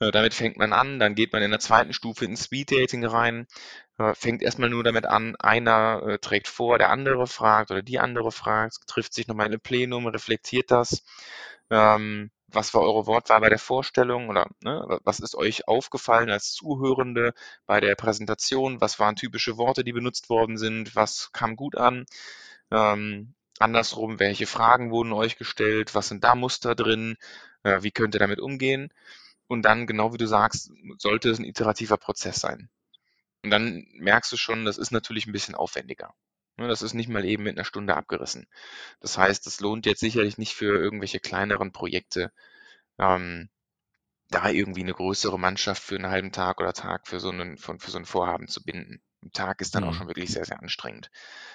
Äh, 0.00 0.10
damit 0.10 0.34
fängt 0.34 0.56
man 0.56 0.72
an, 0.72 0.98
dann 0.98 1.14
geht 1.14 1.32
man 1.32 1.42
in 1.42 1.50
der 1.50 1.60
zweiten 1.60 1.92
Stufe 1.92 2.24
ins 2.24 2.44
Speed-Dating 2.44 3.04
rein, 3.04 3.46
fängt 4.14 4.42
erstmal 4.42 4.70
nur 4.70 4.84
damit 4.84 5.06
an, 5.06 5.34
einer 5.40 6.18
trägt 6.20 6.46
vor, 6.46 6.78
der 6.78 6.90
andere 6.90 7.26
fragt 7.26 7.72
oder 7.72 7.82
die 7.82 7.98
andere 7.98 8.30
fragt, 8.30 8.86
trifft 8.86 9.12
sich 9.12 9.26
nochmal 9.26 9.52
im 9.52 9.58
Plenum, 9.58 10.06
reflektiert 10.06 10.70
das. 10.70 11.02
Ähm, 11.68 12.30
was 12.48 12.74
war 12.74 12.82
eure 12.82 13.06
Wortwahl 13.06 13.40
bei 13.40 13.48
der 13.50 13.58
Vorstellung 13.58 14.28
oder 14.28 14.48
ne, 14.62 15.00
was 15.04 15.20
ist 15.20 15.34
euch 15.36 15.68
aufgefallen 15.68 16.30
als 16.30 16.52
Zuhörende 16.52 17.34
bei 17.66 17.80
der 17.80 17.94
Präsentation? 17.94 18.80
Was 18.80 18.98
waren 18.98 19.16
typische 19.16 19.56
Worte, 19.58 19.84
die 19.84 19.92
benutzt 19.92 20.30
worden 20.30 20.56
sind? 20.56 20.96
Was 20.96 21.30
kam 21.32 21.56
gut 21.56 21.76
an? 21.76 22.06
Ähm, 22.70 23.34
andersrum, 23.58 24.18
welche 24.18 24.46
Fragen 24.46 24.90
wurden 24.90 25.12
euch 25.12 25.36
gestellt, 25.36 25.94
was 25.94 26.08
sind 26.08 26.24
da 26.24 26.34
Muster 26.34 26.74
drin, 26.74 27.16
äh, 27.64 27.82
wie 27.82 27.90
könnt 27.92 28.14
ihr 28.14 28.20
damit 28.20 28.40
umgehen? 28.40 28.92
Und 29.48 29.62
dann, 29.62 29.86
genau 29.86 30.12
wie 30.12 30.18
du 30.18 30.26
sagst, 30.26 30.72
sollte 30.98 31.30
es 31.30 31.38
ein 31.38 31.44
iterativer 31.44 31.96
Prozess 31.98 32.40
sein. 32.40 32.70
Und 33.42 33.50
dann 33.50 33.86
merkst 33.94 34.32
du 34.32 34.36
schon, 34.36 34.64
das 34.64 34.78
ist 34.78 34.90
natürlich 34.90 35.26
ein 35.26 35.32
bisschen 35.32 35.54
aufwendiger. 35.54 36.14
Ne, 36.58 36.68
das 36.68 36.82
ist 36.82 36.94
nicht 36.94 37.08
mal 37.08 37.24
eben 37.24 37.44
mit 37.44 37.56
einer 37.56 37.64
Stunde 37.64 37.96
abgerissen. 37.96 38.46
Das 39.00 39.18
heißt, 39.18 39.46
es 39.46 39.60
lohnt 39.60 39.86
jetzt 39.86 40.00
sicherlich 40.00 40.38
nicht 40.38 40.54
für 40.54 40.78
irgendwelche 40.78 41.20
kleineren 41.20 41.72
Projekte, 41.72 42.32
ähm, 42.98 43.50
da 44.30 44.50
irgendwie 44.50 44.82
eine 44.82 44.94
größere 44.94 45.38
Mannschaft 45.38 45.82
für 45.82 45.96
einen 45.96 46.08
halben 46.10 46.32
Tag 46.32 46.60
oder 46.60 46.72
Tag 46.72 47.06
für 47.08 47.20
so, 47.20 47.30
einen, 47.30 47.58
für 47.58 47.78
so 47.90 47.98
ein 47.98 48.06
Vorhaben 48.06 48.48
zu 48.48 48.64
binden. 48.64 49.02
Ein 49.22 49.32
Tag 49.32 49.60
ist 49.60 49.74
dann 49.74 49.84
auch 49.84 49.92
Mhm. 49.92 49.94
schon 49.94 50.08
wirklich 50.08 50.30
sehr, 50.32 50.44
sehr 50.46 50.60
anstrengend. 50.60 51.10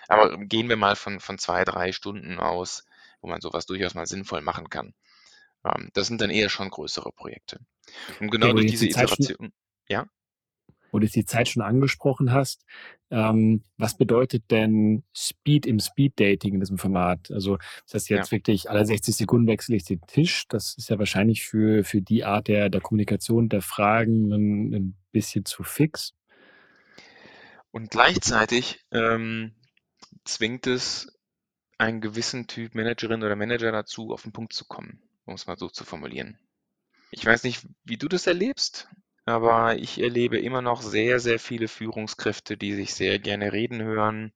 Aber 0.07 0.37
gehen 0.39 0.69
wir 0.69 0.77
mal 0.77 0.95
von, 0.97 1.19
von 1.21 1.37
zwei, 1.39 1.65
drei 1.65 1.91
Stunden 1.93 2.39
aus, 2.39 2.85
wo 3.21 3.29
man 3.29 3.41
sowas 3.41 3.65
durchaus 3.67 3.95
mal 3.95 4.07
sinnvoll 4.07 4.41
machen 4.41 4.69
kann. 4.69 4.93
Ähm, 5.65 5.89
das 5.93 6.07
sind 6.07 6.21
dann 6.21 6.29
eher 6.29 6.49
schon 6.49 6.69
größere 6.69 7.11
Projekte. 7.11 7.59
Und 8.19 8.31
genau 8.31 8.53
Okay, 8.53 8.53
durch 8.53 8.67
diese 8.67 8.87
Iteration, 8.87 9.53
ja, 9.87 10.07
wo 10.93 10.99
du 10.99 11.07
die 11.07 11.25
Zeit 11.25 11.49
schon 11.49 11.63
angesprochen 11.63 12.31
hast, 12.31 12.63
ähm, 13.09 13.63
was 13.77 13.97
bedeutet 13.97 14.43
denn 14.51 15.03
Speed 15.13 15.65
im 15.65 15.79
Speed-Dating 15.79 16.53
in 16.53 16.59
diesem 16.59 16.77
Format? 16.77 17.31
Also 17.31 17.57
das 17.85 17.95
heißt 17.95 18.09
ja. 18.09 18.17
jetzt 18.17 18.31
wirklich 18.31 18.69
alle 18.69 18.85
60 18.85 19.15
Sekunden 19.15 19.47
wechsle 19.47 19.75
ich 19.75 19.85
den 19.85 20.01
Tisch. 20.01 20.47
Das 20.47 20.75
ist 20.77 20.89
ja 20.89 20.99
wahrscheinlich 20.99 21.43
für, 21.43 21.83
für 21.83 22.01
die 22.01 22.23
Art 22.23 22.47
der, 22.47 22.69
der 22.69 22.79
Kommunikation, 22.79 23.49
der 23.49 23.61
Fragen 23.61 24.31
ein, 24.31 24.73
ein 24.73 24.97
bisschen 25.11 25.45
zu 25.45 25.63
fix. 25.63 26.13
Und 27.71 27.89
gleichzeitig 27.89 28.85
ähm, 28.91 29.55
zwingt 30.25 30.67
es 30.67 31.19
einen 31.79 32.01
gewissen 32.01 32.45
Typ 32.45 32.75
Managerin 32.75 33.23
oder 33.23 33.35
Manager 33.35 33.71
dazu, 33.71 34.13
auf 34.13 34.21
den 34.21 34.31
Punkt 34.31 34.53
zu 34.53 34.65
kommen, 34.65 35.01
um 35.25 35.33
es 35.33 35.47
mal 35.47 35.57
so 35.57 35.69
zu 35.69 35.83
formulieren. 35.83 36.37
Ich 37.09 37.25
weiß 37.25 37.43
nicht, 37.43 37.65
wie 37.83 37.97
du 37.97 38.07
das 38.07 38.27
erlebst, 38.27 38.87
aber 39.25 39.77
ich 39.77 40.01
erlebe 40.01 40.39
immer 40.39 40.61
noch 40.61 40.81
sehr, 40.81 41.19
sehr 41.19 41.39
viele 41.39 41.67
Führungskräfte, 41.67 42.57
die 42.57 42.73
sich 42.73 42.93
sehr 42.93 43.19
gerne 43.19 43.53
reden 43.53 43.81
hören, 43.81 44.33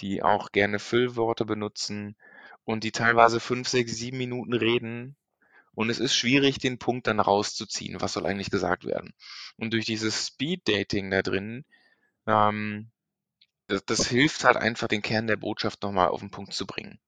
die 0.00 0.22
auch 0.22 0.52
gerne 0.52 0.78
Füllworte 0.78 1.44
benutzen 1.44 2.16
und 2.64 2.84
die 2.84 2.92
teilweise 2.92 3.40
fünf, 3.40 3.68
sechs, 3.68 3.96
sieben 3.96 4.18
Minuten 4.18 4.54
reden. 4.54 5.16
Und 5.74 5.90
es 5.90 6.00
ist 6.00 6.14
schwierig, 6.14 6.58
den 6.58 6.78
Punkt 6.78 7.06
dann 7.06 7.20
rauszuziehen, 7.20 8.00
was 8.00 8.12
soll 8.14 8.26
eigentlich 8.26 8.50
gesagt 8.50 8.84
werden. 8.84 9.14
Und 9.56 9.72
durch 9.72 9.86
dieses 9.86 10.26
Speed-Dating 10.26 11.10
da 11.10 11.22
drin, 11.22 11.64
ähm, 12.26 12.90
das, 13.68 13.84
das 13.86 14.08
hilft 14.08 14.44
halt 14.44 14.56
einfach, 14.56 14.88
den 14.88 15.02
Kern 15.02 15.26
der 15.26 15.36
Botschaft 15.36 15.82
nochmal 15.82 16.08
auf 16.08 16.20
den 16.20 16.30
Punkt 16.30 16.54
zu 16.54 16.66
bringen 16.66 17.00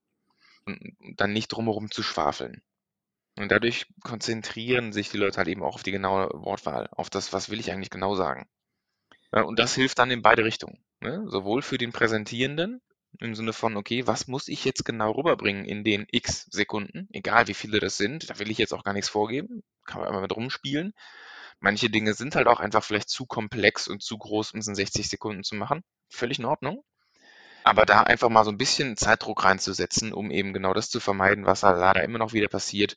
und 0.67 0.79
dann 1.17 1.33
nicht 1.33 1.49
drumherum 1.49 1.91
zu 1.91 2.03
schwafeln. 2.03 2.63
Und 3.37 3.51
dadurch 3.51 3.87
konzentrieren 4.03 4.93
sich 4.93 5.11
die 5.11 5.17
Leute 5.17 5.39
halt 5.39 5.49
eben 5.49 5.63
auch 5.63 5.75
auf 5.75 5.83
die 5.83 5.91
genaue 5.91 6.29
Wortwahl, 6.35 6.89
auf 6.93 7.09
das, 7.09 7.33
was 7.33 7.49
will 7.49 7.61
ich 7.61 7.73
eigentlich 7.73 7.91
genau 7.91 8.15
sagen. 8.15 8.47
Und 9.31 9.59
das 9.59 9.75
hilft 9.75 9.99
dann 9.99 10.11
in 10.11 10.21
beide 10.23 10.45
Richtungen. 10.45 10.85
Ne? 11.01 11.25
Sowohl 11.27 11.63
für 11.63 11.79
den 11.79 11.93
Präsentierenden 11.93 12.83
im 13.21 13.35
Sinne 13.35 13.53
von, 13.53 13.77
okay, 13.77 14.07
was 14.07 14.27
muss 14.27 14.49
ich 14.49 14.65
jetzt 14.65 14.85
genau 14.85 15.13
rüberbringen 15.13 15.65
in 15.65 15.85
den 15.85 16.07
x 16.11 16.47
Sekunden, 16.51 17.09
egal 17.13 17.47
wie 17.47 17.55
viele 17.55 17.79
das 17.81 17.97
sind, 17.97 18.31
da 18.31 18.39
will 18.39 18.51
ich 18.51 18.59
jetzt 18.59 18.73
auch 18.73 18.85
gar 18.85 18.95
nichts 18.95 19.09
vorgeben, 19.09 19.63
kann 19.85 20.01
man 20.01 20.09
einmal 20.09 20.23
mit 20.23 20.35
rumspielen. 20.35 20.95
Manche 21.61 21.91
Dinge 21.91 22.15
sind 22.15 22.35
halt 22.35 22.47
auch 22.47 22.61
einfach 22.61 22.83
vielleicht 22.83 23.09
zu 23.09 23.27
komplex 23.27 23.89
und 23.89 24.03
zu 24.03 24.19
groß, 24.19 24.53
um 24.53 24.61
es 24.61 24.67
in 24.67 24.75
60 24.75 25.09
Sekunden 25.09 25.45
zu 25.45 25.55
machen. 25.55 25.83
Völlig 26.09 26.39
in 26.39 26.45
Ordnung. 26.45 26.85
Aber 27.65 27.87
da 27.87 28.03
einfach 28.03 28.29
mal 28.29 28.45
so 28.45 28.51
ein 28.51 28.59
bisschen 28.59 28.97
Zeitdruck 28.97 29.45
reinzusetzen, 29.45 30.13
um 30.13 30.31
eben 30.31 30.53
genau 30.53 30.75
das 30.75 30.91
zu 30.91 31.01
vermeiden, 31.01 31.47
was 31.47 31.63
halt 31.63 31.79
leider 31.79 32.03
immer 32.03 32.19
noch 32.19 32.33
wieder 32.33 32.49
passiert, 32.49 32.97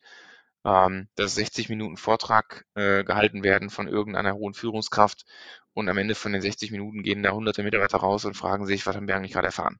ähm, 0.65 1.07
dass 1.15 1.35
60 1.35 1.69
Minuten 1.69 1.97
Vortrag 1.97 2.65
äh, 2.75 3.03
gehalten 3.03 3.43
werden 3.43 3.69
von 3.69 3.87
irgendeiner 3.87 4.33
hohen 4.35 4.53
Führungskraft 4.53 5.25
und 5.73 5.89
am 5.89 5.97
Ende 5.97 6.15
von 6.15 6.33
den 6.33 6.41
60 6.41 6.71
Minuten 6.71 7.03
gehen 7.03 7.23
da 7.23 7.31
hunderte 7.31 7.63
Mitarbeiter 7.63 7.97
raus 7.99 8.25
und 8.25 8.35
fragen 8.37 8.65
sich, 8.65 8.85
was 8.87 8.95
haben 8.95 9.07
wir 9.07 9.15
eigentlich 9.15 9.33
gerade 9.33 9.47
erfahren? 9.47 9.79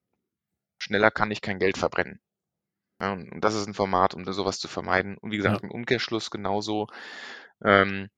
Schneller 0.79 1.11
kann 1.11 1.31
ich 1.31 1.41
kein 1.41 1.59
Geld 1.59 1.77
verbrennen. 1.77 2.19
Ja, 3.01 3.13
und 3.13 3.41
das 3.41 3.55
ist 3.55 3.67
ein 3.67 3.73
Format, 3.73 4.13
um 4.13 4.25
sowas 4.31 4.59
zu 4.59 4.67
vermeiden. 4.67 5.17
Und 5.17 5.31
wie 5.31 5.37
gesagt, 5.37 5.61
Ja. 5.61 5.63
im 5.63 5.71
Umkehrschluss 5.71 6.31
genauso. 6.31 6.87
Ähm, 7.63 8.09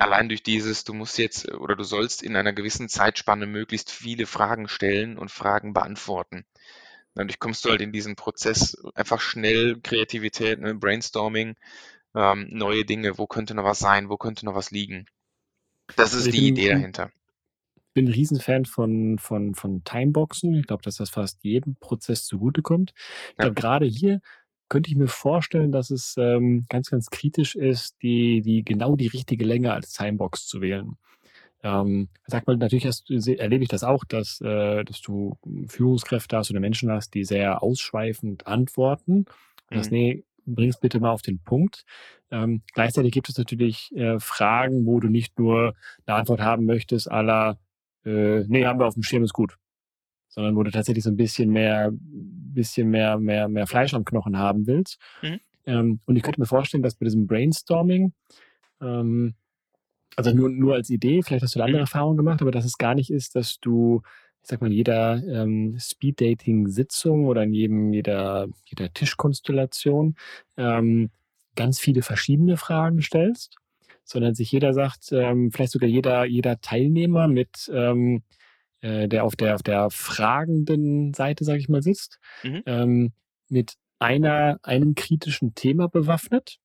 allein 0.00 0.28
durch 0.28 0.42
dieses, 0.42 0.84
du 0.84 0.94
musst 0.94 1.18
jetzt 1.18 1.50
oder 1.52 1.76
du 1.76 1.84
sollst 1.84 2.22
in 2.22 2.36
einer 2.36 2.52
gewissen 2.52 2.88
Zeitspanne 2.88 3.46
möglichst 3.46 3.90
viele 3.90 4.26
Fragen 4.26 4.68
stellen 4.68 5.18
und 5.18 5.30
Fragen 5.30 5.72
beantworten. 5.72 6.44
Dadurch 7.14 7.38
kommst 7.38 7.64
du 7.64 7.70
halt 7.70 7.80
in 7.82 7.92
diesen 7.92 8.16
Prozess 8.16 8.76
einfach 8.94 9.20
schnell 9.20 9.80
Kreativität, 9.82 10.60
ne, 10.60 10.74
Brainstorming, 10.74 11.56
ähm, 12.14 12.48
neue 12.50 12.84
Dinge, 12.84 13.18
wo 13.18 13.26
könnte 13.26 13.54
noch 13.54 13.64
was 13.64 13.78
sein, 13.80 14.08
wo 14.08 14.16
könnte 14.16 14.46
noch 14.46 14.54
was 14.54 14.70
liegen. 14.70 15.06
Das 15.96 16.14
Also 16.14 16.14
ist 16.14 16.30
ich 16.30 16.34
die 16.34 16.48
bin, 16.48 16.48
Idee 16.48 16.70
dahinter. 16.70 17.12
bin 17.94 18.06
ein 18.06 18.12
Riesenfan 18.12 18.64
von, 18.66 19.18
von, 19.18 19.54
von 19.54 19.82
Timeboxen. 19.84 20.54
Ich 20.54 20.66
glaube, 20.66 20.82
dass 20.82 20.96
das 20.96 21.10
fast 21.10 21.42
jedem 21.44 21.76
Prozess 21.76 22.24
zugutekommt. 22.24 22.92
Ich 23.32 23.38
Ja. 23.38 23.38
glaube, 23.38 23.54
gerade 23.54 23.86
hier 23.86 24.20
könnte 24.70 24.90
ich 24.90 24.96
mir 24.96 25.08
vorstellen, 25.08 25.72
dass 25.72 25.90
es 25.90 26.16
ähm, 26.18 26.64
ganz, 26.70 26.90
ganz 26.90 27.10
kritisch 27.10 27.56
ist, 27.56 28.02
die, 28.02 28.40
die 28.42 28.64
genau 28.64 28.96
die 28.96 29.08
richtige 29.08 29.44
Länge 29.44 29.74
als 29.74 29.92
Timebox 29.92 30.46
zu 30.46 30.62
wählen. 30.62 30.96
Ähm, 31.62 32.08
sag 32.26 32.46
mal, 32.46 32.56
natürlich 32.56 32.86
hast, 32.86 33.10
erlebe 33.10 33.62
ich 33.62 33.68
das 33.68 33.84
auch, 33.84 34.04
dass, 34.04 34.40
äh, 34.40 34.84
dass 34.84 35.02
du 35.02 35.36
Führungskräfte 35.68 36.36
hast 36.38 36.50
oder 36.50 36.60
Menschen 36.60 36.90
hast, 36.90 37.14
die 37.14 37.24
sehr 37.24 37.62
ausschweifend 37.62 38.46
antworten. 38.46 39.26
Und 39.70 39.76
das, 39.76 39.90
Mhm. 39.90 39.96
nee, 39.96 40.24
bring's 40.46 40.80
bitte 40.80 41.00
mal 41.00 41.10
auf 41.10 41.22
den 41.22 41.38
Punkt. 41.40 41.84
Ähm, 42.30 42.62
gleichzeitig 42.74 43.12
gibt 43.12 43.28
es 43.28 43.36
natürlich 43.38 43.94
äh, 43.94 44.18
Fragen, 44.20 44.86
wo 44.86 45.00
du 45.00 45.08
nicht 45.08 45.38
nur 45.38 45.74
eine 46.06 46.16
Antwort 46.16 46.40
haben 46.40 46.64
möchtest, 46.64 47.10
aller, 47.10 47.58
äh, 48.06 48.44
nee, 48.48 48.64
haben 48.66 48.78
wir 48.80 48.86
auf 48.86 48.94
dem 48.94 49.02
Schirm, 49.02 49.24
ist 49.24 49.34
gut. 49.34 49.56
Sondern 50.30 50.56
wo 50.56 50.62
du 50.62 50.70
tatsächlich 50.70 51.04
so 51.04 51.10
ein 51.10 51.16
bisschen 51.16 51.50
mehr, 51.50 51.90
bisschen 51.92 52.88
mehr, 52.88 53.18
mehr, 53.18 53.48
mehr 53.48 53.66
Fleisch 53.66 53.94
am 53.94 54.04
Knochen 54.04 54.38
haben 54.38 54.66
willst. 54.66 54.98
Mhm. 55.22 55.40
Ähm, 55.66 56.00
und 56.06 56.16
ich 56.16 56.22
könnte 56.22 56.40
mir 56.40 56.46
vorstellen, 56.46 56.82
dass 56.82 56.94
bei 56.94 57.04
diesem 57.04 57.26
Brainstorming, 57.26 58.12
ähm, 58.80 59.34
also 60.16 60.32
nur, 60.32 60.50
nur 60.50 60.74
als 60.74 60.90
Idee, 60.90 61.22
vielleicht 61.22 61.42
hast 61.44 61.54
du 61.54 61.58
eine 61.60 61.66
andere 61.66 61.80
Mhm. 61.80 61.84
Erfahrung 61.84 62.16
gemacht, 62.16 62.42
aber 62.42 62.50
dass 62.50 62.64
es 62.64 62.78
gar 62.78 62.94
nicht 62.94 63.10
ist, 63.10 63.36
dass 63.36 63.60
du, 63.60 64.02
ich 64.42 64.48
sag 64.48 64.60
mal, 64.60 64.68
in 64.68 64.72
jeder 64.72 65.22
ähm, 65.26 65.76
Speed-Dating-Sitzung 65.78 67.26
oder 67.26 67.42
in 67.44 67.52
jedem, 67.52 67.92
jeder, 67.92 68.48
jeder 68.66 68.92
Tischkonstellation 68.92 70.16
ähm, 70.56 71.10
ganz 71.56 71.78
viele 71.78 72.02
verschiedene 72.02 72.56
Fragen 72.56 73.02
stellst, 73.02 73.56
sondern 74.04 74.34
sich 74.34 74.50
jeder 74.52 74.74
sagt, 74.74 75.12
ähm, 75.12 75.52
vielleicht 75.52 75.72
sogar 75.72 75.88
jeder, 75.88 76.24
jeder 76.24 76.60
Teilnehmer 76.60 77.28
mit, 77.28 77.70
ähm, 77.74 78.22
äh, 78.82 79.08
der 79.08 79.24
auf 79.24 79.36
der, 79.36 79.54
auf 79.54 79.62
der 79.62 79.90
fragenden 79.90 81.14
Seite, 81.14 81.44
sage 81.44 81.58
ich 81.58 81.68
mal, 81.68 81.82
sitzt, 81.82 82.18
Mhm. 82.44 82.62
ähm, 82.66 83.12
mit 83.48 83.74
einer, 83.98 84.58
einem 84.62 84.94
kritischen 84.94 85.54
Thema 85.54 85.88
bewaffnet 85.88 86.56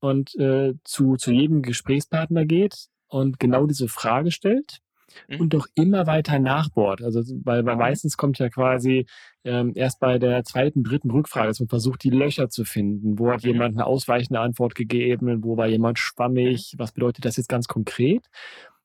und 0.00 0.34
äh, 0.36 0.74
zu, 0.84 1.16
zu 1.16 1.32
jedem 1.32 1.62
Gesprächspartner 1.62 2.44
geht 2.46 2.86
und 3.08 3.38
genau 3.40 3.66
diese 3.66 3.88
Frage 3.88 4.30
stellt 4.30 4.78
Mhm. 5.28 5.40
und 5.40 5.54
doch 5.54 5.68
immer 5.76 6.06
weiter 6.08 6.40
nachbohrt. 6.40 7.00
Also 7.02 7.20
weil, 7.44 7.64
weil 7.64 7.76
meistens 7.76 8.16
kommt 8.16 8.38
ja 8.40 8.48
quasi 8.48 9.06
ähm, 9.44 9.72
erst 9.76 10.00
bei 10.00 10.18
der 10.18 10.42
zweiten, 10.44 10.82
dritten 10.82 11.10
Rückfrage, 11.10 11.46
dass 11.48 11.60
man 11.60 11.68
versucht, 11.68 12.02
die 12.02 12.10
Löcher 12.10 12.48
zu 12.48 12.64
finden. 12.64 13.16
Wo 13.18 13.30
hat 13.30 13.44
Mhm. 13.44 13.50
jemand 13.50 13.76
eine 13.76 13.86
ausweichende 13.86 14.40
Antwort 14.40 14.74
gegeben? 14.74 15.44
Wo 15.44 15.56
war 15.56 15.68
jemand 15.68 16.00
schwammig? 16.00 16.74
Was 16.78 16.92
bedeutet 16.92 17.24
das 17.26 17.36
jetzt 17.36 17.48
ganz 17.48 17.68
konkret? 17.68 18.26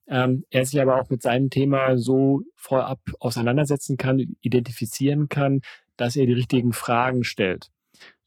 Ähm, 0.10 0.44
er 0.50 0.66
sich 0.66 0.82
aber 0.82 1.00
auch 1.00 1.10
mit 1.10 1.22
seinem 1.22 1.50
Thema 1.50 1.98
so 1.98 2.42
vorab 2.56 3.00
auseinandersetzen 3.20 3.96
kann, 3.96 4.36
identifizieren 4.42 5.30
kann, 5.30 5.62
dass 5.98 6.16
er 6.16 6.26
die 6.26 6.34
richtigen 6.34 6.74
Fragen 6.74 7.24
stellt. 7.24 7.68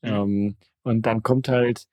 Mhm. 0.03 0.09
Ähm, 0.09 0.57
und 0.85 1.07
dann 1.07 1.23
kommt 1.23 1.49
halt, 1.49 1.87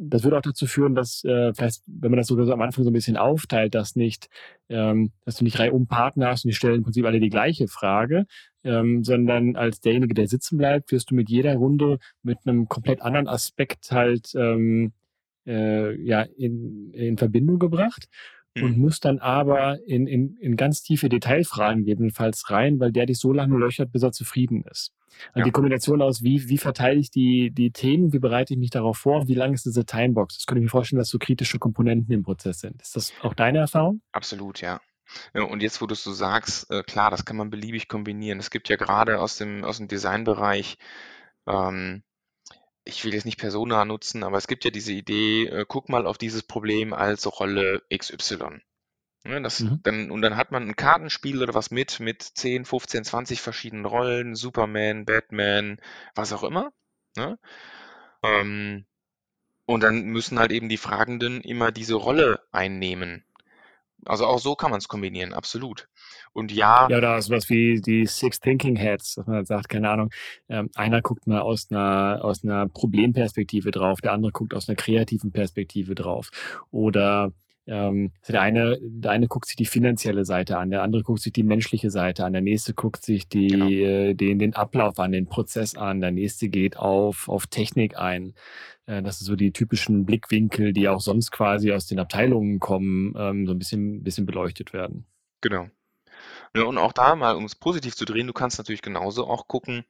das 0.00 0.24
würde 0.24 0.38
auch 0.38 0.42
dazu 0.42 0.66
führen, 0.66 0.94
dass 0.94 1.24
äh, 1.24 1.52
vielleicht, 1.54 1.82
wenn 1.86 2.10
man 2.10 2.18
das 2.18 2.28
sogar 2.28 2.46
so 2.46 2.52
am 2.52 2.62
Anfang 2.62 2.84
so 2.84 2.90
ein 2.90 2.94
bisschen 2.94 3.16
aufteilt, 3.16 3.74
dass 3.74 3.96
nicht, 3.96 4.28
ähm, 4.68 5.12
dass 5.24 5.36
du 5.36 5.44
nicht 5.44 5.58
reihum 5.58 5.86
Partner 5.86 6.28
hast 6.28 6.44
und 6.44 6.50
die 6.50 6.54
stellen 6.54 6.76
im 6.76 6.82
Prinzip 6.82 7.04
alle 7.04 7.20
die 7.20 7.30
gleiche 7.30 7.68
Frage, 7.68 8.26
ähm, 8.64 9.04
sondern 9.04 9.56
als 9.56 9.80
derjenige, 9.80 10.14
der 10.14 10.28
sitzen 10.28 10.58
bleibt, 10.58 10.92
wirst 10.92 11.10
du 11.10 11.14
mit 11.14 11.30
jeder 11.30 11.54
Runde 11.54 11.98
mit 12.22 12.38
einem 12.44 12.68
komplett 12.68 13.02
anderen 13.02 13.28
Aspekt 13.28 13.90
halt 13.90 14.34
ähm, 14.34 14.92
äh, 15.46 15.94
ja 16.00 16.22
in, 16.22 16.92
in 16.92 17.18
Verbindung 17.18 17.58
gebracht 17.58 18.08
und 18.54 18.76
Mhm. 18.76 18.82
muss 18.82 19.00
dann 19.00 19.18
aber 19.18 19.78
in, 19.86 20.06
in, 20.06 20.36
in 20.36 20.56
ganz 20.56 20.82
tiefe 20.82 21.08
Detailfragen 21.08 21.84
gegebenenfalls 21.84 22.50
rein, 22.50 22.80
weil 22.80 22.92
der 22.92 23.06
dich 23.06 23.18
so 23.18 23.32
lange 23.32 23.56
löchert, 23.56 23.92
bis 23.92 24.02
er 24.02 24.12
zufrieden 24.12 24.64
ist. 24.64 24.92
Also 25.32 25.40
Ja. 25.40 25.44
die 25.44 25.50
Kombination 25.50 26.02
aus, 26.02 26.22
wie, 26.22 26.48
wie 26.48 26.58
verteile 26.58 26.98
ich 27.00 27.10
die, 27.10 27.50
die 27.50 27.70
Themen, 27.70 28.12
wie 28.12 28.18
bereite 28.18 28.54
ich 28.54 28.58
mich 28.58 28.70
darauf 28.70 28.98
vor, 28.98 29.28
wie 29.28 29.34
lang 29.34 29.52
ist 29.54 29.64
diese 29.66 29.84
Timebox? 29.84 30.36
Das 30.36 30.46
könnte 30.46 30.60
ich 30.60 30.64
mir 30.64 30.70
vorstellen, 30.70 30.98
dass 30.98 31.08
so 31.08 31.18
kritische 31.18 31.58
Komponenten 31.58 32.12
im 32.14 32.22
Prozess 32.22 32.60
sind. 32.60 32.80
Ist 32.82 32.96
das 32.96 33.12
auch 33.22 33.34
deine 33.34 33.58
Erfahrung? 33.58 34.00
Absolut, 34.12 34.60
ja. 34.60 34.80
Ja, 35.34 35.42
und 35.44 35.62
jetzt, 35.62 35.80
wo 35.80 35.86
du 35.86 35.94
es 35.94 36.04
so 36.04 36.12
sagst, 36.12 36.70
äh, 36.70 36.82
klar, 36.82 37.10
das 37.10 37.24
kann 37.24 37.36
man 37.36 37.48
beliebig 37.50 37.88
kombinieren. 37.88 38.38
Es 38.38 38.50
gibt 38.50 38.68
ja 38.68 38.76
gerade 38.76 39.20
aus 39.20 39.38
dem, 39.38 39.64
aus 39.64 39.78
dem 39.78 39.88
Designbereich 39.88 40.76
ähm, 41.46 42.02
ich 42.88 43.04
will 43.04 43.14
jetzt 43.14 43.26
nicht 43.26 43.38
Persona 43.38 43.84
nutzen, 43.84 44.24
aber 44.24 44.38
es 44.38 44.46
gibt 44.46 44.64
ja 44.64 44.70
diese 44.70 44.92
Idee, 44.92 45.46
äh, 45.46 45.64
guck 45.68 45.88
mal 45.88 46.06
auf 46.06 46.18
dieses 46.18 46.42
Problem 46.42 46.92
als 46.92 47.26
Rolle 47.38 47.82
XY. 47.94 48.60
Ne, 49.24 49.42
das, 49.42 49.60
mhm. 49.60 49.80
dann, 49.82 50.10
und 50.10 50.22
dann 50.22 50.36
hat 50.36 50.52
man 50.52 50.68
ein 50.68 50.76
Kartenspiel 50.76 51.42
oder 51.42 51.52
was 51.52 51.70
mit, 51.70 52.00
mit 52.00 52.22
10, 52.22 52.64
15, 52.64 53.04
20 53.04 53.40
verschiedenen 53.42 53.84
Rollen, 53.84 54.34
Superman, 54.34 55.04
Batman, 55.04 55.80
was 56.14 56.32
auch 56.32 56.44
immer. 56.44 56.72
Ne? 57.16 57.38
Ähm, 58.22 58.86
und 59.66 59.82
dann 59.82 60.04
müssen 60.04 60.38
halt 60.38 60.50
eben 60.50 60.70
die 60.70 60.78
Fragenden 60.78 61.42
immer 61.42 61.72
diese 61.72 61.94
Rolle 61.94 62.40
einnehmen. 62.52 63.24
Also 64.04 64.26
auch 64.26 64.38
so 64.38 64.54
kann 64.54 64.70
man 64.70 64.78
es 64.78 64.88
kombinieren, 64.88 65.32
absolut. 65.32 65.88
Und 66.32 66.52
ja. 66.52 66.86
Ja, 66.88 66.98
oder 66.98 67.20
sowas 67.20 67.48
wie 67.50 67.80
die 67.80 68.06
Six 68.06 68.40
Thinking 68.40 68.76
Heads, 68.76 69.16
dass 69.16 69.26
man 69.26 69.36
halt 69.36 69.46
sagt, 69.46 69.68
keine 69.68 69.90
Ahnung, 69.90 70.10
ähm, 70.48 70.70
einer 70.74 71.02
guckt 71.02 71.26
mal 71.26 71.40
aus 71.40 71.68
einer, 71.70 72.20
aus 72.22 72.44
einer 72.44 72.68
Problemperspektive 72.68 73.70
drauf, 73.70 74.00
der 74.00 74.12
andere 74.12 74.32
guckt 74.32 74.54
aus 74.54 74.68
einer 74.68 74.76
kreativen 74.76 75.32
Perspektive 75.32 75.94
drauf. 75.94 76.30
Oder 76.70 77.32
ähm, 77.68 78.12
der 78.26 78.40
eine, 78.40 78.78
der 78.80 79.10
eine 79.10 79.28
guckt 79.28 79.46
sich 79.46 79.56
die 79.56 79.66
finanzielle 79.66 80.24
Seite 80.24 80.58
an, 80.58 80.70
der 80.70 80.82
andere 80.82 81.02
guckt 81.02 81.20
sich 81.20 81.32
die 81.32 81.42
menschliche 81.42 81.90
Seite 81.90 82.24
an, 82.24 82.32
der 82.32 82.42
nächste 82.42 82.74
guckt 82.74 83.04
sich 83.04 83.28
die, 83.28 83.48
genau. 83.48 83.68
äh, 83.68 84.14
den, 84.14 84.38
den 84.38 84.54
Ablauf 84.54 84.98
an, 84.98 85.12
den 85.12 85.26
Prozess 85.26 85.76
an, 85.76 86.00
der 86.00 86.10
nächste 86.10 86.48
geht 86.48 86.78
auf, 86.78 87.28
auf 87.28 87.46
Technik 87.46 87.98
ein. 87.98 88.34
Äh, 88.86 89.02
das 89.02 89.18
sind 89.18 89.26
so 89.26 89.36
die 89.36 89.52
typischen 89.52 90.06
Blickwinkel, 90.06 90.72
die 90.72 90.88
auch 90.88 91.00
sonst 91.00 91.30
quasi 91.30 91.72
aus 91.72 91.86
den 91.86 91.98
Abteilungen 91.98 92.58
kommen, 92.58 93.14
ähm, 93.16 93.46
so 93.46 93.52
ein 93.52 93.58
bisschen, 93.58 94.02
bisschen 94.02 94.26
beleuchtet 94.26 94.72
werden. 94.72 95.06
Genau. 95.40 95.68
Ja, 96.54 96.64
und 96.64 96.78
auch 96.78 96.92
da 96.92 97.14
mal, 97.14 97.36
um 97.36 97.44
es 97.44 97.54
positiv 97.54 97.94
zu 97.94 98.04
drehen, 98.04 98.26
du 98.26 98.32
kannst 98.32 98.58
natürlich 98.58 98.82
genauso 98.82 99.26
auch 99.26 99.46
gucken, 99.48 99.84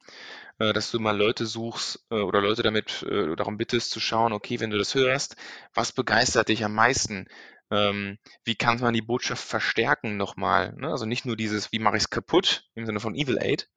äh, 0.59 0.73
dass 0.73 0.91
du 0.91 0.99
mal 0.99 1.17
Leute 1.17 1.45
suchst 1.45 2.05
äh, 2.11 2.15
oder 2.15 2.41
Leute 2.41 2.63
damit 2.63 3.03
äh, 3.03 3.35
darum 3.35 3.57
bittest 3.57 3.91
zu 3.91 3.99
schauen, 3.99 4.33
okay, 4.33 4.59
wenn 4.59 4.69
du 4.69 4.77
das 4.77 4.95
hörst, 4.95 5.35
was 5.73 5.91
begeistert 5.91 6.49
dich 6.49 6.63
am 6.65 6.75
meisten? 6.75 7.27
Ähm, 7.71 8.17
wie 8.43 8.55
kann 8.55 8.79
man 8.79 8.93
die 8.93 9.01
Botschaft 9.01 9.43
verstärken 9.43 10.17
nochmal? 10.17 10.73
Ne? 10.75 10.89
Also 10.89 11.05
nicht 11.05 11.25
nur 11.25 11.35
dieses, 11.35 11.71
wie 11.71 11.79
mache 11.79 11.97
ich 11.97 12.03
es 12.03 12.09
kaputt 12.09 12.67
im 12.75 12.85
Sinne 12.85 12.99
von 12.99 13.15
Evil 13.15 13.37
Aid, 13.39 13.69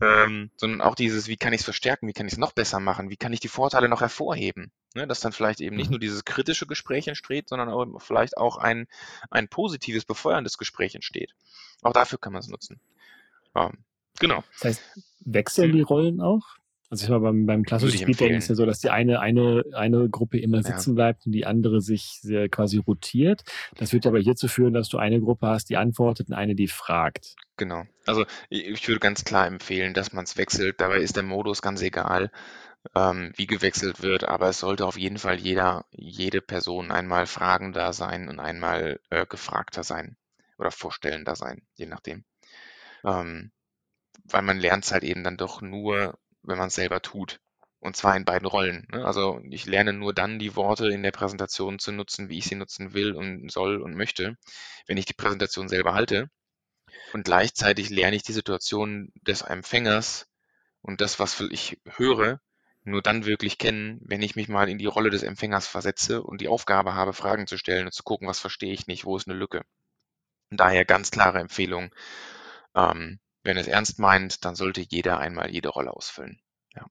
ähm, 0.00 0.50
sondern 0.56 0.80
auch 0.80 0.94
dieses, 0.94 1.28
wie 1.28 1.36
kann 1.36 1.52
ich 1.52 1.60
es 1.60 1.64
verstärken, 1.64 2.06
wie 2.08 2.12
kann 2.12 2.26
ich 2.26 2.34
es 2.34 2.38
noch 2.38 2.52
besser 2.52 2.80
machen, 2.80 3.10
wie 3.10 3.16
kann 3.16 3.32
ich 3.32 3.40
die 3.40 3.48
Vorteile 3.48 3.88
noch 3.88 4.00
hervorheben? 4.00 4.70
Ne? 4.94 5.06
Dass 5.06 5.20
dann 5.20 5.32
vielleicht 5.32 5.60
eben 5.60 5.76
nicht 5.76 5.86
mhm. 5.86 5.92
nur 5.92 6.00
dieses 6.00 6.24
kritische 6.24 6.66
Gespräch 6.66 7.08
entsteht, 7.08 7.48
sondern 7.48 7.68
auch 7.68 7.86
vielleicht 8.00 8.36
auch 8.36 8.56
ein, 8.56 8.86
ein 9.30 9.48
positives, 9.48 10.04
befeuerndes 10.04 10.58
Gespräch 10.58 10.94
entsteht. 10.94 11.34
Auch 11.82 11.92
dafür 11.92 12.18
kann 12.18 12.32
man 12.32 12.40
es 12.40 12.48
nutzen. 12.48 12.80
Ähm, 13.54 13.78
genau. 14.18 14.44
Das 14.54 14.64
heißt, 14.64 14.82
wechseln 15.20 15.72
die 15.72 15.82
Rollen 15.82 16.20
auch? 16.20 16.56
Also 16.92 17.04
ich 17.04 17.10
mal 17.10 17.20
beim, 17.20 17.46
beim 17.46 17.62
klassischen 17.62 18.00
Speeddating 18.00 18.36
ist 18.36 18.50
ja 18.50 18.54
so, 18.54 18.66
dass 18.66 18.80
die 18.80 18.90
eine, 18.90 19.20
eine, 19.20 19.64
eine 19.72 20.10
Gruppe 20.10 20.38
immer 20.38 20.62
sitzen 20.62 20.90
ja. 20.90 20.94
bleibt 20.96 21.24
und 21.24 21.32
die 21.32 21.46
andere 21.46 21.80
sich 21.80 22.20
quasi 22.50 22.76
rotiert. 22.76 23.44
Das 23.78 23.94
wird 23.94 24.06
aber 24.06 24.18
hierzu 24.18 24.46
führen, 24.46 24.74
dass 24.74 24.90
du 24.90 24.98
eine 24.98 25.18
Gruppe 25.18 25.46
hast, 25.46 25.70
die 25.70 25.78
antwortet 25.78 26.28
und 26.28 26.34
eine, 26.34 26.54
die 26.54 26.68
fragt. 26.68 27.34
Genau. 27.56 27.84
Also 28.04 28.26
ich 28.50 28.86
würde 28.86 29.00
ganz 29.00 29.24
klar 29.24 29.46
empfehlen, 29.46 29.94
dass 29.94 30.12
man 30.12 30.24
es 30.24 30.36
wechselt. 30.36 30.82
Dabei 30.82 30.98
ist 30.98 31.16
der 31.16 31.22
Modus 31.22 31.62
ganz 31.62 31.80
egal, 31.80 32.30
ähm, 32.94 33.32
wie 33.36 33.46
gewechselt 33.46 34.02
wird, 34.02 34.24
aber 34.24 34.50
es 34.50 34.58
sollte 34.58 34.84
auf 34.84 34.98
jeden 34.98 35.16
Fall 35.16 35.40
jeder, 35.40 35.86
jede 35.92 36.42
Person 36.42 36.90
einmal 36.90 37.24
fragender 37.24 37.94
sein 37.94 38.28
und 38.28 38.38
einmal 38.38 39.00
äh, 39.08 39.24
gefragter 39.24 39.82
sein 39.82 40.18
oder 40.58 40.70
vorstellender 40.70 41.36
sein, 41.36 41.62
je 41.72 41.86
nachdem. 41.86 42.24
Ähm, 43.02 43.50
weil 44.24 44.42
man 44.42 44.58
lernt 44.58 44.84
es 44.84 44.92
halt 44.92 45.04
eben 45.04 45.24
dann 45.24 45.38
doch 45.38 45.62
nur 45.62 46.18
wenn 46.42 46.58
man 46.58 46.68
es 46.68 46.74
selber 46.74 47.02
tut. 47.02 47.40
Und 47.80 47.96
zwar 47.96 48.16
in 48.16 48.24
beiden 48.24 48.46
Rollen. 48.46 48.86
Ne? 48.92 49.04
Also 49.04 49.40
ich 49.50 49.66
lerne 49.66 49.92
nur 49.92 50.14
dann 50.14 50.38
die 50.38 50.54
Worte 50.54 50.88
in 50.88 51.02
der 51.02 51.10
Präsentation 51.10 51.80
zu 51.80 51.90
nutzen, 51.90 52.28
wie 52.28 52.38
ich 52.38 52.44
sie 52.44 52.54
nutzen 52.54 52.94
will 52.94 53.12
und 53.12 53.50
soll 53.50 53.82
und 53.82 53.96
möchte, 53.96 54.36
wenn 54.86 54.96
ich 54.96 55.06
die 55.06 55.14
Präsentation 55.14 55.68
selber 55.68 55.94
halte. 55.94 56.30
Und 57.12 57.24
gleichzeitig 57.24 57.90
lerne 57.90 58.16
ich 58.16 58.22
die 58.22 58.32
Situation 58.32 59.12
des 59.22 59.42
Empfängers 59.42 60.28
und 60.80 61.00
das, 61.00 61.18
was 61.18 61.40
ich 61.40 61.80
höre, 61.96 62.40
nur 62.84 63.02
dann 63.02 63.24
wirklich 63.24 63.58
kennen, 63.58 64.00
wenn 64.02 64.22
ich 64.22 64.36
mich 64.36 64.48
mal 64.48 64.68
in 64.68 64.78
die 64.78 64.86
Rolle 64.86 65.10
des 65.10 65.22
Empfängers 65.22 65.66
versetze 65.66 66.22
und 66.22 66.40
die 66.40 66.48
Aufgabe 66.48 66.94
habe, 66.94 67.12
Fragen 67.12 67.46
zu 67.46 67.56
stellen 67.56 67.86
und 67.86 67.92
zu 67.92 68.02
gucken, 68.02 68.28
was 68.28 68.40
verstehe 68.40 68.72
ich 68.72 68.86
nicht, 68.86 69.04
wo 69.04 69.16
ist 69.16 69.28
eine 69.28 69.38
Lücke. 69.38 69.62
Und 70.50 70.60
daher 70.60 70.84
ganz 70.84 71.10
klare 71.10 71.38
Empfehlung, 71.38 71.94
ähm, 72.74 73.20
wenn 73.44 73.56
es 73.56 73.66
ernst 73.66 73.98
meint, 73.98 74.44
dann 74.44 74.54
sollte 74.54 74.82
jeder 74.88 75.18
einmal 75.18 75.50
jede 75.50 75.68
Rolle 75.68 75.92
ausfüllen. 75.94 76.40
Ja. 76.74 76.86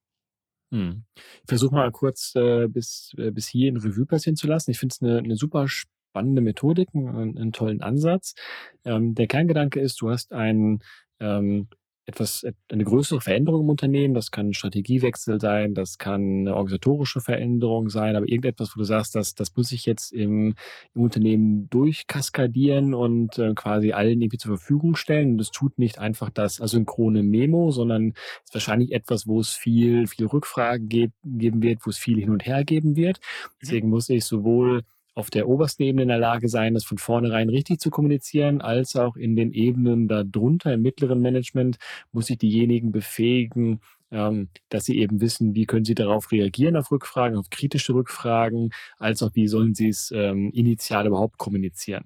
Hm. 0.72 1.04
Ich 1.16 1.48
versuche 1.48 1.76
mal 1.76 1.92
kurz 1.92 2.34
äh, 2.36 2.68
bis, 2.68 3.14
äh, 3.18 3.32
bis 3.32 3.48
hier 3.48 3.70
in 3.70 3.78
Revue 3.78 4.06
passieren 4.06 4.36
zu 4.36 4.48
lassen. 4.48 4.72
Ich 4.72 4.80
finde 4.80 4.94
es 4.94 5.02
eine, 5.02 5.20
eine 5.20 5.36
super 5.36 5.68
spannende 5.68 6.42
Methodik, 6.42 6.90
einen, 6.94 7.38
einen 7.38 7.52
tollen 7.54 7.82
Ansatz. 7.82 8.36
Ähm, 8.84 9.16
der 9.16 9.28
Kerngedanke 9.28 9.80
ist, 9.80 10.02
du 10.02 10.10
hast 10.10 10.34
einen 10.34 10.84
ähm, 11.20 11.68
etwas, 12.06 12.46
eine 12.70 12.84
größere 12.84 13.22
Veränderung 13.22 13.62
im 13.62 13.70
Unternehmen. 13.70 14.14
Das 14.14 14.32
kann 14.32 14.50
ein 14.50 14.54
Strategiewechsel 14.54 15.40
sein, 15.40 15.74
das 15.74 15.98
kann 15.98 16.42
eine 16.42 16.56
organisatorische 16.56 17.22
Veränderung 17.22 17.90
sein, 17.90 18.16
aber 18.16 18.28
irgendetwas, 18.28 18.76
wo 18.76 18.80
du 18.80 18.86
sagst, 18.86 19.16
dass 19.16 19.36
das 19.36 19.56
muss 19.56 19.72
ich 19.72 19.86
jetzt 19.86 20.12
im, 20.12 20.56
im 20.94 21.02
Unternehmen 21.02 21.70
durchkaskadieren 21.70 22.94
und 22.94 23.38
äh, 23.38 23.54
quasi 23.54 23.92
allen 23.94 24.22
irgendwie 24.22 24.38
zur 24.38 24.58
Verfügung 24.58 24.96
stellen. 24.96 25.32
Und 25.34 25.38
das 25.38 25.52
tut 25.52 25.78
nicht 25.78 26.00
einfach 26.00 26.30
das 26.30 26.60
asynchrone 26.60 27.24
Memo, 27.24 27.72
sondern 27.72 28.14
ist 28.44 28.54
wahrscheinlich 28.54 28.92
etwas, 28.92 29.28
wo 29.28 29.40
es 29.40 29.50
viel, 29.50 30.08
viel 30.08 30.26
Rückfragen 30.26 30.90
geben 30.90 31.64
wird, 31.64 31.86
wo 31.86 31.90
es 31.90 31.98
viel 31.98 32.20
hin 32.20 32.32
und 32.32 32.46
her 32.46 32.64
geben 32.64 32.96
wird. 32.96 33.20
Mhm. 33.20 33.56
Deswegen 33.62 33.90
muss 33.90 34.10
ich 34.10 34.26
sowohl 34.26 34.84
auf 35.14 35.30
der 35.30 35.48
obersten 35.48 35.84
Ebene 35.84 36.04
in 36.04 36.08
der 36.08 36.20
Lage 36.20 36.48
sein, 36.48 36.74
das 36.74 36.86
von 36.86 36.98
vornherein 36.98 37.50
richtig 37.50 37.80
zu 37.80 37.90
kommunizieren, 37.90 38.62
als 38.62 38.96
auch 38.96 39.16
in 39.16 39.36
den 39.36 39.52
Ebenen 39.52 40.08
darunter, 40.08 40.74
im 40.74 40.82
mittleren 40.82 41.22
Management, 41.22 41.78
muss 42.12 42.30
ich 42.30 42.38
diejenigen 42.38 42.92
befähigen, 42.92 43.82
ähm, 44.12 44.50
dass 44.70 44.86
sie 44.86 45.00
eben 45.00 45.22
wissen, 45.22 45.56
wie 45.56 45.66
können 45.66 45.86
sie 45.86 45.96
darauf 45.96 46.32
reagieren, 46.32 46.76
auf 46.76 46.92
Rückfragen, 46.92 47.38
auf 47.38 47.50
kritische 47.50 47.94
Rückfragen, 47.94 48.72
als 48.98 49.24
auch 49.24 49.32
wie 49.34 49.48
sollen 49.48 49.74
sie 49.74 49.90
es 49.90 50.12
ähm, 50.12 50.52
initial 50.52 51.08
überhaupt 51.08 51.38
kommunizieren. 51.38 52.06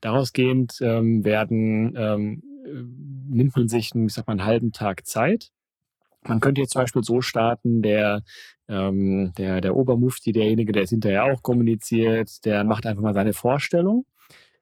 Daraus 0.00 0.32
gehend 0.32 0.78
ähm, 0.80 1.24
werden, 1.24 1.94
äh, 1.96 2.16
nimmt 3.28 3.56
man 3.56 3.68
sich, 3.68 3.92
ich 3.94 4.12
sag 4.12 4.26
mal, 4.26 4.32
einen 4.32 4.44
halben 4.44 4.72
Tag 4.72 5.06
Zeit, 5.06 5.50
man 6.24 6.40
könnte 6.40 6.60
jetzt 6.60 6.72
zum 6.72 6.82
Beispiel 6.82 7.04
so 7.04 7.20
starten, 7.20 7.82
der, 7.82 8.22
ähm, 8.68 9.32
der, 9.36 9.60
der 9.60 9.76
Obermufti, 9.76 10.32
derjenige, 10.32 10.72
der 10.72 10.84
es 10.84 10.90
hinterher 10.90 11.24
auch 11.24 11.42
kommuniziert, 11.42 12.44
der 12.44 12.64
macht 12.64 12.86
einfach 12.86 13.02
mal 13.02 13.14
seine 13.14 13.32
Vorstellung, 13.32 14.06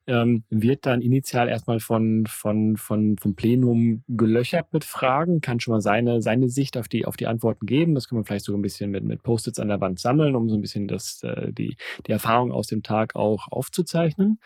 ähm, 0.07 0.45
wird 0.51 0.87
dann 0.87 1.03
initial 1.03 1.49
erstmal 1.49 1.81
von, 1.81 2.25
von, 2.27 2.77
von, 2.77 3.17
vom 3.19 3.35
Plenum 3.37 4.03
gelöchert 4.09 4.73
mit 4.73 4.85
Fragen, 4.85 5.41
kann 5.41 5.61
schon 5.61 5.73
mal 5.73 5.81
seine, 5.81 6.23
seine 6.23 6.49
Sicht 6.49 6.77
auf 6.77 6.89
die, 6.89 7.07
auf 7.07 7.17
die 7.17 7.27
Antworten 7.27 7.67
geben. 7.67 7.95
Das 7.95 8.09
kann 8.09 8.17
man 8.17 8.25
vielleicht 8.25 8.47
so 8.47 8.55
ein 8.55 8.63
bisschen 8.63 8.91
mit, 8.91 9.05
mit 9.05 9.23
Post-its 9.23 9.61
an 9.61 9.69
der 9.69 9.81
Wand 9.81 10.01
sammeln, 10.01 10.35
um 10.35 10.49
so 10.49 10.57
ein 10.57 10.63
bisschen 10.63 10.89
das, 10.89 11.23
äh, 11.23 11.53
die, 11.53 11.77
die 12.07 12.13
Erfahrung 12.13 12.51
aus 12.53 12.67
dem 12.67 12.83
Tag 12.83 13.15
auch 13.15 13.49
aufzuzeichnen. 13.53 14.41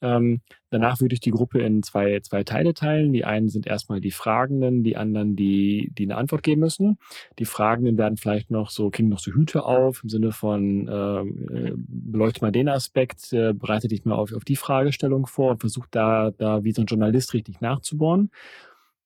Ähm, 0.00 0.40
danach 0.70 1.00
würde 1.00 1.14
ich 1.14 1.20
die 1.20 1.30
Gruppe 1.30 1.60
in 1.60 1.82
zwei, 1.82 2.20
zwei 2.20 2.44
Teile 2.44 2.74
teilen. 2.74 3.12
Die 3.12 3.24
einen 3.24 3.48
sind 3.48 3.66
erstmal 3.66 4.00
die 4.00 4.10
Fragenden, 4.10 4.84
die 4.84 4.96
anderen, 4.96 5.36
die, 5.36 5.90
die 5.96 6.04
eine 6.04 6.16
Antwort 6.16 6.42
geben 6.42 6.60
müssen. 6.60 6.98
Die 7.38 7.44
Fragenden 7.44 7.96
werden 7.96 8.16
vielleicht 8.16 8.50
noch 8.50 8.70
so, 8.70 8.90
kriegen 8.90 9.08
noch 9.08 9.18
so 9.20 9.32
Hüte 9.32 9.64
auf 9.64 10.02
im 10.02 10.08
Sinne 10.08 10.32
von, 10.32 10.88
ähm, 10.92 11.48
äh, 11.50 11.72
beleuchte 11.76 12.42
mal 12.42 12.52
den 12.52 12.68
Aspekt, 12.68 13.32
äh, 13.32 13.54
bereite 13.54 13.88
dich 13.88 14.04
mal 14.04 14.16
auf, 14.16 14.32
auf 14.32 14.44
die 14.44 14.56
Fragestellung 14.56 15.26
vor 15.26 15.52
und 15.52 15.60
versuch 15.60 15.86
da, 15.90 16.32
da 16.32 16.64
wie 16.64 16.72
so 16.72 16.82
ein 16.82 16.86
Journalist 16.86 17.32
richtig 17.32 17.60
nachzubohren. 17.60 18.30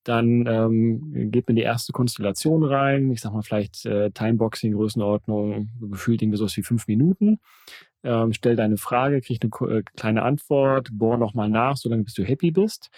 Dann 0.04 0.46
ähm, 0.46 1.30
geht 1.30 1.48
man 1.48 1.56
die 1.56 1.62
erste 1.62 1.92
Konstellation 1.92 2.64
rein. 2.64 3.10
Ich 3.10 3.20
sag 3.20 3.32
mal 3.32 3.42
vielleicht 3.42 3.84
äh, 3.84 4.10
Timeboxing, 4.10 4.72
Größenordnung, 4.72 5.68
gefühlt 5.80 6.22
irgendwie 6.22 6.38
sowas 6.38 6.56
wie 6.56 6.62
fünf 6.62 6.86
Minuten 6.88 7.40
ähm, 8.04 8.32
stell 8.32 8.56
deine 8.56 8.76
Frage, 8.76 9.20
krieg 9.20 9.40
eine 9.42 9.78
äh, 9.78 9.82
kleine 9.96 10.22
Antwort, 10.22 10.90
bohr 10.92 11.18
nochmal 11.18 11.48
nach, 11.48 11.76
solange 11.76 12.04
bis 12.04 12.14
du 12.14 12.24
happy 12.24 12.50
bist. 12.50 12.90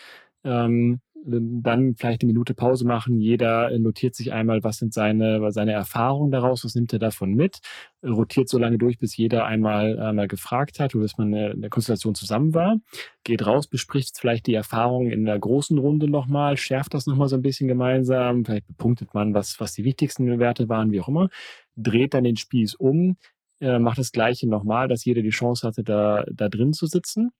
Ähm, 0.44 1.00
dann 1.24 1.94
vielleicht 1.96 2.22
eine 2.22 2.32
Minute 2.32 2.54
Pause 2.54 2.86
machen. 2.86 3.20
Jeder 3.20 3.76
notiert 3.78 4.14
sich 4.14 4.32
einmal, 4.32 4.64
was 4.64 4.78
sind 4.78 4.94
seine, 4.94 5.50
seine 5.52 5.72
Erfahrungen 5.72 6.30
daraus, 6.30 6.64
was 6.64 6.74
nimmt 6.74 6.92
er 6.92 6.98
davon 6.98 7.34
mit, 7.34 7.60
rotiert 8.02 8.48
so 8.48 8.58
lange 8.58 8.78
durch, 8.78 8.98
bis 8.98 9.16
jeder 9.16 9.44
einmal, 9.44 9.98
einmal 9.98 10.28
gefragt 10.28 10.80
hat, 10.80 10.94
oder 10.94 11.02
bis 11.02 11.18
man 11.18 11.32
in 11.34 11.60
der 11.60 11.70
Konstellation 11.70 12.14
zusammen 12.14 12.54
war, 12.54 12.78
geht 13.24 13.46
raus, 13.46 13.66
bespricht 13.66 14.18
vielleicht 14.18 14.46
die 14.46 14.54
Erfahrungen 14.54 15.10
in 15.10 15.24
der 15.24 15.38
großen 15.38 15.76
Runde 15.78 16.08
nochmal, 16.08 16.56
schärft 16.56 16.94
das 16.94 17.06
nochmal 17.06 17.28
so 17.28 17.36
ein 17.36 17.42
bisschen 17.42 17.68
gemeinsam, 17.68 18.44
vielleicht 18.44 18.66
bepunktet 18.66 19.12
man, 19.12 19.34
was, 19.34 19.60
was 19.60 19.74
die 19.74 19.84
wichtigsten 19.84 20.38
Werte 20.38 20.68
waren, 20.68 20.90
wie 20.92 21.00
auch 21.00 21.08
immer, 21.08 21.28
dreht 21.76 22.14
dann 22.14 22.24
den 22.24 22.36
Spieß 22.36 22.74
um, 22.76 23.16
äh, 23.60 23.78
macht 23.78 23.98
das 23.98 24.12
Gleiche 24.12 24.48
nochmal, 24.48 24.88
dass 24.88 25.04
jeder 25.04 25.22
die 25.22 25.30
Chance 25.30 25.66
hatte, 25.66 25.84
da, 25.84 26.24
da 26.32 26.48
drin 26.48 26.72
zu 26.72 26.86
sitzen 26.86 27.30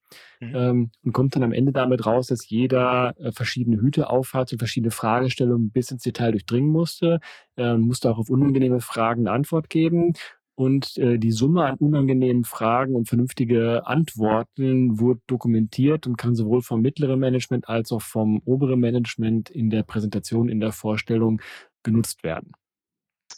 mhm. 0.41 0.55
ähm, 0.55 0.91
und 1.05 1.13
kommt 1.13 1.35
dann 1.35 1.43
am 1.43 1.53
Ende 1.53 1.73
damit 1.73 2.07
raus, 2.07 2.29
dass 2.29 2.49
jeder 2.49 3.15
äh, 3.19 3.33
verschiedene 3.33 3.81
Hüte 3.81 4.11
aufhat 4.11 4.53
und 4.53 4.59
verschiedene 4.59 4.91
Fragestellungen 4.91 5.71
bis 5.71 5.91
ins 5.91 6.03
Detail 6.03 6.33
durchdringen 6.33 6.71
musste, 6.71 7.21
äh, 7.57 7.75
musste 7.75 8.11
auch 8.11 8.19
auf 8.19 8.31
unangenehme 8.31 8.81
Fragen 8.81 9.27
eine 9.27 9.33
Antwort 9.35 9.71
geben 9.71 10.15
und 10.61 10.99
äh, 10.99 11.17
die 11.17 11.33
Summe 11.33 11.65
an 11.65 11.77
unangenehmen 11.77 12.45
Fragen 12.45 12.95
und 12.95 13.09
vernünftige 13.09 13.87
Antworten 13.87 15.01
wurde 15.01 15.23
dokumentiert 15.27 16.07
und 16.07 16.19
kann 16.19 16.35
sowohl 16.35 16.61
vom 16.61 16.83
mittleren 16.83 17.19
Management 17.19 17.69
als 17.71 17.93
auch 17.93 18.03
vom 18.03 18.43
oberen 18.45 18.79
Management 18.79 19.49
in 19.49 19.71
der 19.71 19.85
Präsentation, 19.85 20.51
in 20.51 20.61
der 20.61 20.73
Vorstellung 20.73 21.41
genutzt 21.83 22.25
werden. 22.25 22.53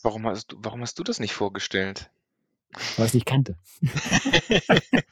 Warum 0.02 0.26
hast 0.26 0.50
du, 0.50 0.56
warum 0.62 0.80
hast 0.80 0.98
du 0.98 1.04
das 1.04 1.20
nicht 1.20 1.32
vorgestellt? 1.32 2.10
Weil 2.96 3.06
ich 3.06 3.10
es 3.10 3.14
nicht 3.14 3.26
kannte. 3.26 3.56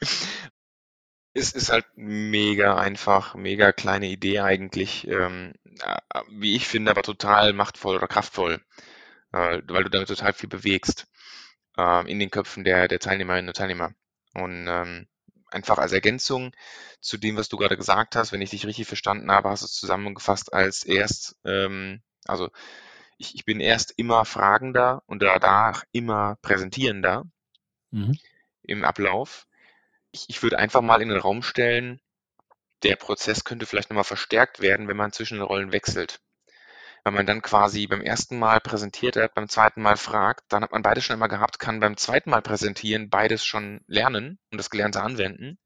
es 1.33 1.53
ist 1.53 1.69
halt 1.71 1.85
mega 1.95 2.77
einfach, 2.77 3.35
mega 3.35 3.71
kleine 3.71 4.07
Idee 4.07 4.39
eigentlich, 4.39 5.07
ähm, 5.07 5.53
wie 6.29 6.55
ich 6.55 6.67
finde, 6.67 6.91
aber 6.91 7.03
total 7.03 7.53
machtvoll 7.53 7.95
oder 7.95 8.07
kraftvoll, 8.07 8.61
äh, 9.31 9.61
weil 9.67 9.83
du 9.83 9.89
damit 9.89 10.07
total 10.07 10.33
viel 10.33 10.49
bewegst 10.49 11.07
ähm, 11.77 12.07
in 12.07 12.19
den 12.19 12.31
Köpfen 12.31 12.63
der, 12.63 12.87
der 12.87 12.99
Teilnehmerinnen 12.99 13.49
und 13.49 13.55
Teilnehmer. 13.55 13.93
Und 14.33 14.67
ähm, 14.67 15.07
einfach 15.51 15.77
als 15.77 15.91
Ergänzung 15.91 16.51
zu 16.99 17.17
dem, 17.17 17.37
was 17.37 17.49
du 17.49 17.57
gerade 17.57 17.77
gesagt 17.77 18.15
hast, 18.15 18.31
wenn 18.31 18.41
ich 18.41 18.49
dich 18.49 18.65
richtig 18.65 18.87
verstanden 18.87 19.31
habe, 19.31 19.49
hast 19.49 19.61
du 19.61 19.65
es 19.65 19.73
zusammengefasst 19.73 20.53
als 20.53 20.83
erst, 20.83 21.37
ähm, 21.45 22.01
also 22.25 22.49
ich, 23.17 23.35
ich 23.35 23.45
bin 23.45 23.59
erst 23.59 23.93
immer 23.97 24.25
fragender 24.25 25.03
und 25.05 25.21
danach 25.21 25.83
immer 25.91 26.37
präsentierender 26.41 27.25
mhm. 27.91 28.17
im 28.63 28.83
Ablauf. 28.83 29.47
Ich, 30.11 30.25
ich 30.29 30.43
würde 30.43 30.59
einfach 30.59 30.81
mal 30.81 31.01
in 31.01 31.09
den 31.09 31.19
Raum 31.19 31.43
stellen, 31.43 32.01
der 32.83 32.95
Prozess 32.95 33.43
könnte 33.43 33.65
vielleicht 33.65 33.89
nochmal 33.89 34.03
verstärkt 34.03 34.59
werden, 34.59 34.87
wenn 34.87 34.97
man 34.97 35.11
zwischen 35.11 35.37
den 35.37 35.43
Rollen 35.43 35.71
wechselt 35.71 36.19
wenn 37.03 37.13
man 37.13 37.25
dann 37.25 37.41
quasi 37.41 37.87
beim 37.87 38.01
ersten 38.01 38.37
Mal 38.37 38.59
präsentiert 38.59 39.15
hat, 39.15 39.33
beim 39.33 39.49
zweiten 39.49 39.81
Mal 39.81 39.97
fragt, 39.97 40.43
dann 40.49 40.63
hat 40.63 40.71
man 40.71 40.83
beides 40.83 41.03
schon 41.03 41.15
einmal 41.15 41.29
gehabt, 41.29 41.59
kann 41.59 41.79
beim 41.79 41.97
zweiten 41.97 42.29
Mal 42.29 42.41
präsentieren 42.41 43.09
beides 43.09 43.43
schon 43.43 43.81
lernen 43.87 44.39
und 44.51 44.57
das 44.57 44.69
Gelernte 44.69 45.01
anwenden. 45.01 45.57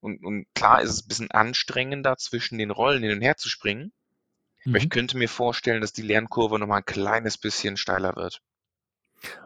Und, 0.00 0.24
und 0.24 0.46
klar 0.54 0.80
ist 0.80 0.90
es 0.90 1.04
ein 1.04 1.08
bisschen 1.08 1.30
anstrengender, 1.30 2.16
zwischen 2.16 2.56
den 2.56 2.70
Rollen 2.70 3.02
hin 3.02 3.12
und 3.12 3.20
her 3.20 3.36
zu 3.36 3.48
springen. 3.48 3.92
Mhm. 4.64 4.72
Aber 4.72 4.78
ich 4.78 4.84
mhm. 4.84 4.90
könnte 4.90 5.18
mir 5.18 5.28
vorstellen, 5.28 5.80
dass 5.80 5.92
die 5.92 6.02
Lernkurve 6.02 6.58
nochmal 6.58 6.78
ein 6.78 6.86
kleines 6.86 7.36
bisschen 7.36 7.76
steiler 7.76 8.14
wird. 8.16 8.40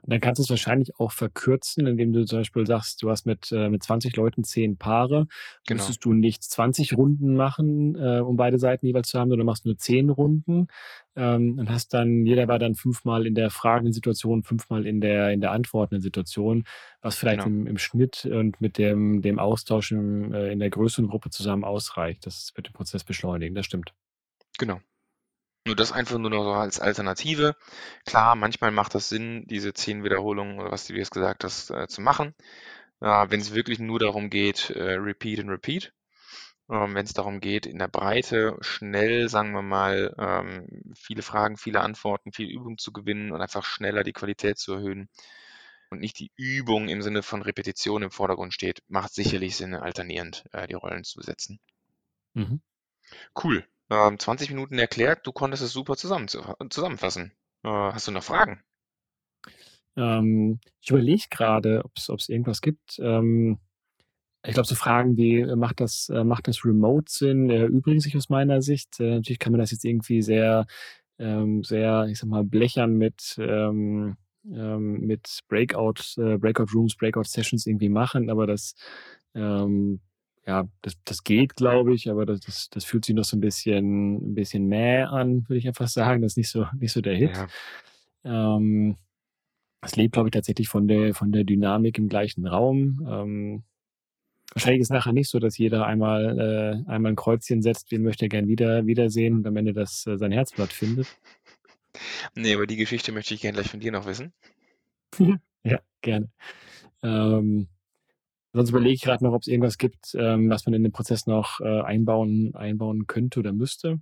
Und 0.02 0.12
dann 0.12 0.20
kannst 0.20 0.38
du 0.38 0.42
es 0.42 0.50
wahrscheinlich 0.50 0.98
auch 0.98 1.12
verkürzen, 1.12 1.86
indem 1.86 2.12
du 2.12 2.24
zum 2.24 2.40
Beispiel 2.40 2.66
sagst, 2.66 3.02
du 3.02 3.10
hast 3.10 3.26
mit, 3.26 3.50
äh, 3.52 3.68
mit 3.68 3.82
20 3.82 4.16
Leuten 4.16 4.44
10 4.44 4.76
Paare. 4.76 5.26
Genau. 5.66 5.78
Müsstest 5.78 6.04
du 6.04 6.12
nicht 6.12 6.42
20 6.42 6.96
Runden 6.96 7.34
machen, 7.34 7.96
äh, 7.96 8.20
um 8.20 8.36
beide 8.36 8.58
Seiten 8.58 8.86
jeweils 8.86 9.08
zu 9.08 9.18
haben, 9.18 9.30
sondern 9.30 9.46
machst 9.46 9.64
nur 9.66 9.76
10 9.76 10.10
Runden 10.10 10.68
ähm, 11.16 11.58
und 11.58 11.70
hast 11.70 11.94
dann, 11.94 12.26
jeder 12.26 12.48
war 12.48 12.58
dann 12.58 12.74
fünfmal 12.74 13.26
in 13.26 13.34
der 13.34 13.50
fragenden 13.50 13.92
Situation, 13.92 14.42
fünfmal 14.42 14.86
in 14.86 15.00
der, 15.00 15.30
in 15.30 15.40
der 15.40 15.52
antwortenden 15.52 16.02
Situation, 16.02 16.64
was 17.00 17.16
vielleicht 17.16 17.44
genau. 17.44 17.60
im, 17.60 17.66
im 17.66 17.78
Schnitt 17.78 18.24
und 18.26 18.60
mit 18.60 18.78
dem, 18.78 19.22
dem 19.22 19.38
Austausch 19.38 19.92
im, 19.92 20.32
äh, 20.32 20.52
in 20.52 20.58
der 20.58 20.70
größeren 20.70 21.08
Gruppe 21.08 21.30
zusammen 21.30 21.64
ausreicht. 21.64 22.26
Das 22.26 22.52
wird 22.54 22.68
den 22.68 22.72
Prozess 22.72 23.04
beschleunigen, 23.04 23.54
das 23.54 23.66
stimmt. 23.66 23.92
Genau. 24.58 24.80
Nur 25.66 25.76
das 25.76 25.92
einfach 25.92 26.18
nur 26.18 26.30
noch 26.30 26.44
so 26.44 26.52
als 26.52 26.78
Alternative. 26.78 27.56
Klar, 28.04 28.36
manchmal 28.36 28.70
macht 28.70 28.94
das 28.94 29.08
Sinn, 29.08 29.46
diese 29.46 29.72
zehn 29.72 30.04
Wiederholungen 30.04 30.60
oder 30.60 30.70
was 30.70 30.86
du 30.86 30.94
jetzt 30.94 31.10
gesagt 31.10 31.42
hast, 31.42 31.70
äh, 31.70 31.88
zu 31.88 32.02
machen. 32.02 32.34
Äh, 33.00 33.26
wenn 33.30 33.40
es 33.40 33.54
wirklich 33.54 33.78
nur 33.78 33.98
darum 33.98 34.28
geht, 34.28 34.70
äh, 34.70 34.94
repeat 34.94 35.40
and 35.40 35.50
repeat. 35.50 35.92
Ähm, 36.70 36.94
wenn 36.94 37.06
es 37.06 37.14
darum 37.14 37.40
geht, 37.40 37.66
in 37.66 37.78
der 37.78 37.88
Breite 37.88 38.58
schnell, 38.60 39.28
sagen 39.28 39.52
wir 39.52 39.62
mal, 39.62 40.14
ähm, 40.18 40.94
viele 40.94 41.22
Fragen, 41.22 41.56
viele 41.56 41.80
Antworten, 41.80 42.32
viel 42.32 42.50
Übung 42.50 42.78
zu 42.78 42.92
gewinnen 42.92 43.32
und 43.32 43.40
einfach 43.40 43.64
schneller 43.64 44.04
die 44.04 44.12
Qualität 44.12 44.58
zu 44.58 44.74
erhöhen 44.74 45.08
und 45.90 46.00
nicht 46.00 46.18
die 46.18 46.32
Übung 46.36 46.88
im 46.88 47.02
Sinne 47.02 47.22
von 47.22 47.42
Repetition 47.42 48.02
im 48.02 48.10
Vordergrund 48.10 48.54
steht, 48.54 48.82
macht 48.88 49.14
sicherlich 49.14 49.56
Sinn, 49.56 49.74
alternierend 49.74 50.44
äh, 50.52 50.66
die 50.66 50.74
Rollen 50.74 51.04
zu 51.04 51.18
besetzen. 51.18 51.58
Mhm. 52.34 52.62
Cool 53.42 53.66
ähm, 53.90 54.18
20 54.18 54.50
Minuten 54.50 54.78
erklärt, 54.78 55.26
du 55.26 55.32
konntest 55.32 55.62
es 55.62 55.72
super 55.72 55.96
zusammen, 55.96 56.28
zusammenfassen. 56.28 57.32
Äh, 57.62 57.68
hast 57.68 58.08
du 58.08 58.12
noch 58.12 58.22
Fragen? 58.22 58.62
Ähm, 59.96 60.58
ich 60.80 60.90
überlege 60.90 61.24
gerade, 61.30 61.84
ob 61.84 61.92
es 61.96 62.28
irgendwas 62.28 62.60
gibt. 62.60 62.98
Ähm, 62.98 63.58
ich 64.46 64.52
glaube, 64.52 64.66
so 64.66 64.74
Fragen 64.74 65.16
wie, 65.16 65.40
äh, 65.40 65.56
macht 65.56 65.80
das, 65.80 66.08
äh, 66.10 66.24
macht 66.24 66.48
das 66.48 66.64
Remote 66.64 67.10
Sinn, 67.10 67.48
erübrigen 67.50 68.00
sich 68.00 68.16
aus 68.16 68.28
meiner 68.28 68.60
Sicht. 68.62 69.00
Äh, 69.00 69.16
natürlich 69.16 69.38
kann 69.38 69.52
man 69.52 69.60
das 69.60 69.70
jetzt 69.70 69.84
irgendwie 69.84 70.20
sehr, 70.22 70.66
ähm, 71.18 71.64
sehr, 71.64 72.06
ich 72.10 72.18
sag 72.18 72.28
mal, 72.28 72.44
blechern 72.44 72.96
mit, 72.96 73.36
ähm, 73.38 74.16
ähm, 74.46 75.00
mit 75.00 75.40
Breakout, 75.48 76.18
äh, 76.18 76.36
Breakout 76.36 76.66
Rooms, 76.74 76.96
Breakout 76.96 77.24
Sessions 77.24 77.66
irgendwie 77.66 77.88
machen, 77.88 78.28
aber 78.30 78.46
das 78.46 78.74
ja, 80.46 80.68
das, 80.82 80.94
das 81.04 81.24
geht, 81.24 81.56
glaube 81.56 81.94
ich, 81.94 82.10
aber 82.10 82.26
das, 82.26 82.40
das, 82.40 82.68
das 82.70 82.84
fühlt 82.84 83.04
sich 83.04 83.14
noch 83.14 83.24
so 83.24 83.36
ein 83.36 83.40
bisschen, 83.40 84.16
ein 84.16 84.34
bisschen 84.34 84.66
mäh 84.66 85.02
an, 85.02 85.48
würde 85.48 85.58
ich 85.58 85.66
einfach 85.66 85.88
sagen. 85.88 86.22
Das 86.22 86.32
ist 86.32 86.36
nicht 86.36 86.50
so, 86.50 86.66
nicht 86.78 86.92
so 86.92 87.00
der 87.00 87.16
Hit. 87.16 87.36
Ja. 88.24 88.56
Ähm, 88.56 88.96
es 89.80 89.96
lebt, 89.96 90.14
glaube 90.14 90.28
ich, 90.28 90.32
tatsächlich 90.32 90.68
von 90.68 90.86
der, 90.88 91.14
von 91.14 91.32
der 91.32 91.44
Dynamik 91.44 91.98
im 91.98 92.08
gleichen 92.08 92.46
Raum. 92.46 93.06
Ähm, 93.08 93.64
wahrscheinlich 94.52 94.80
ist 94.80 94.88
es 94.88 94.94
nachher 94.94 95.12
nicht 95.12 95.30
so, 95.30 95.38
dass 95.38 95.56
jeder 95.56 95.86
einmal, 95.86 96.38
äh, 96.86 96.90
einmal 96.90 97.12
ein 97.12 97.16
Kreuzchen 97.16 97.62
setzt, 97.62 97.90
wen 97.90 98.02
möchte 98.02 98.26
er 98.26 98.30
gern 98.30 98.48
wieder, 98.48 98.86
wiedersehen 98.86 99.34
und 99.34 99.46
am 99.46 99.56
Ende 99.56 99.72
das 99.72 100.06
äh, 100.06 100.18
sein 100.18 100.32
Herzblatt 100.32 100.72
findet. 100.72 101.06
Nee, 102.34 102.54
aber 102.54 102.66
die 102.66 102.76
Geschichte 102.76 103.12
möchte 103.12 103.34
ich 103.34 103.40
gerne 103.40 103.54
gleich 103.54 103.70
von 103.70 103.80
dir 103.80 103.92
noch 103.92 104.06
wissen. 104.06 104.32
ja, 105.64 105.78
gerne. 106.00 106.28
Ähm, 107.02 107.68
Sonst 108.54 108.70
überlege 108.70 108.94
ich 108.94 109.02
gerade 109.02 109.24
noch, 109.24 109.32
ob 109.32 109.42
es 109.42 109.48
irgendwas 109.48 109.78
gibt, 109.78 110.14
ähm, 110.14 110.48
was 110.48 110.64
man 110.64 110.74
in 110.74 110.84
den 110.84 110.92
Prozess 110.92 111.26
noch 111.26 111.60
äh, 111.60 111.80
einbauen, 111.80 112.54
einbauen 112.54 113.08
könnte 113.08 113.40
oder 113.40 113.52
müsste. 113.52 114.00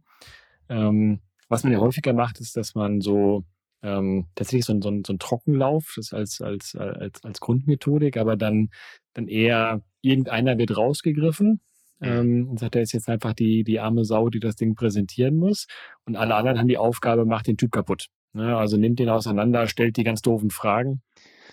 Ähm, 0.69 1.21
was 1.49 1.65
man 1.65 1.73
ja 1.73 1.81
häufiger 1.81 2.13
macht, 2.13 2.39
ist, 2.39 2.57
dass 2.57 2.75
man 2.75 3.01
so 3.01 3.45
ähm, 3.83 4.27
tatsächlich 4.35 4.67
so, 4.67 4.79
so, 4.81 5.01
so 5.07 5.13
ein 5.13 5.19
Trockenlauf, 5.19 5.95
das 5.97 6.13
als, 6.13 6.43
als, 6.43 6.77
als, 6.77 7.25
als 7.25 7.41
Grundmethodik, 7.41 8.19
aber 8.19 8.37
dann, 8.37 8.69
dann 9.15 9.27
eher 9.27 9.83
irgendeiner 10.03 10.59
wird 10.59 10.77
rausgegriffen 10.77 11.61
mhm. 12.01 12.07
ähm, 12.07 12.49
und 12.51 12.61
sagt, 12.61 12.77
er 12.77 12.83
ist 12.83 12.93
jetzt 12.93 13.09
einfach 13.09 13.33
die, 13.33 13.65
die 13.65 13.81
arme 13.81 14.05
Sau, 14.05 14.29
die 14.29 14.41
das 14.41 14.57
Ding 14.57 14.75
präsentieren 14.75 15.39
muss. 15.39 15.67
Und 16.05 16.17
alle 16.17 16.35
anderen 16.35 16.59
haben 16.59 16.69
die 16.69 16.79
Aufgabe, 16.79 17.25
macht 17.25 17.47
den 17.47 17.57
Typ 17.57 17.73
kaputt. 17.73 18.09
Ne? 18.35 18.55
Also 18.55 18.77
nimmt 18.77 18.99
den 18.99 19.09
auseinander, 19.09 19.67
stellt 19.67 19.97
die 19.97 20.05
ganz 20.05 20.21
doofen 20.21 20.51
Fragen. 20.51 21.01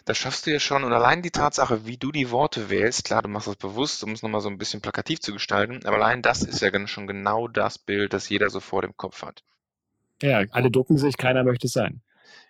Das 0.05 0.17
schaffst 0.17 0.45
du 0.45 0.51
ja 0.51 0.59
schon. 0.59 0.83
Und 0.83 0.93
allein 0.93 1.21
die 1.21 1.31
Tatsache, 1.31 1.85
wie 1.85 1.97
du 1.97 2.12
die 2.12 2.31
Worte 2.31 2.69
wählst, 2.69 3.05
klar, 3.05 3.21
du 3.21 3.29
machst 3.29 3.47
das 3.47 3.55
bewusst, 3.55 4.03
um 4.03 4.12
es 4.12 4.21
nochmal 4.21 4.41
so 4.41 4.49
ein 4.49 4.57
bisschen 4.57 4.81
plakativ 4.81 5.19
zu 5.19 5.33
gestalten, 5.33 5.85
aber 5.85 5.97
allein 5.97 6.21
das 6.21 6.43
ist 6.43 6.62
ja 6.62 6.88
schon 6.88 7.07
genau 7.07 7.47
das 7.47 7.77
Bild, 7.77 8.13
das 8.13 8.29
jeder 8.29 8.49
so 8.49 8.59
vor 8.59 8.81
dem 8.81 8.95
Kopf 8.97 9.21
hat. 9.21 9.43
Ja, 10.21 10.43
alle 10.51 10.71
ducken 10.71 10.97
sich, 10.97 11.17
keiner 11.17 11.43
möchte 11.43 11.67
es 11.67 11.73
sein. 11.73 12.01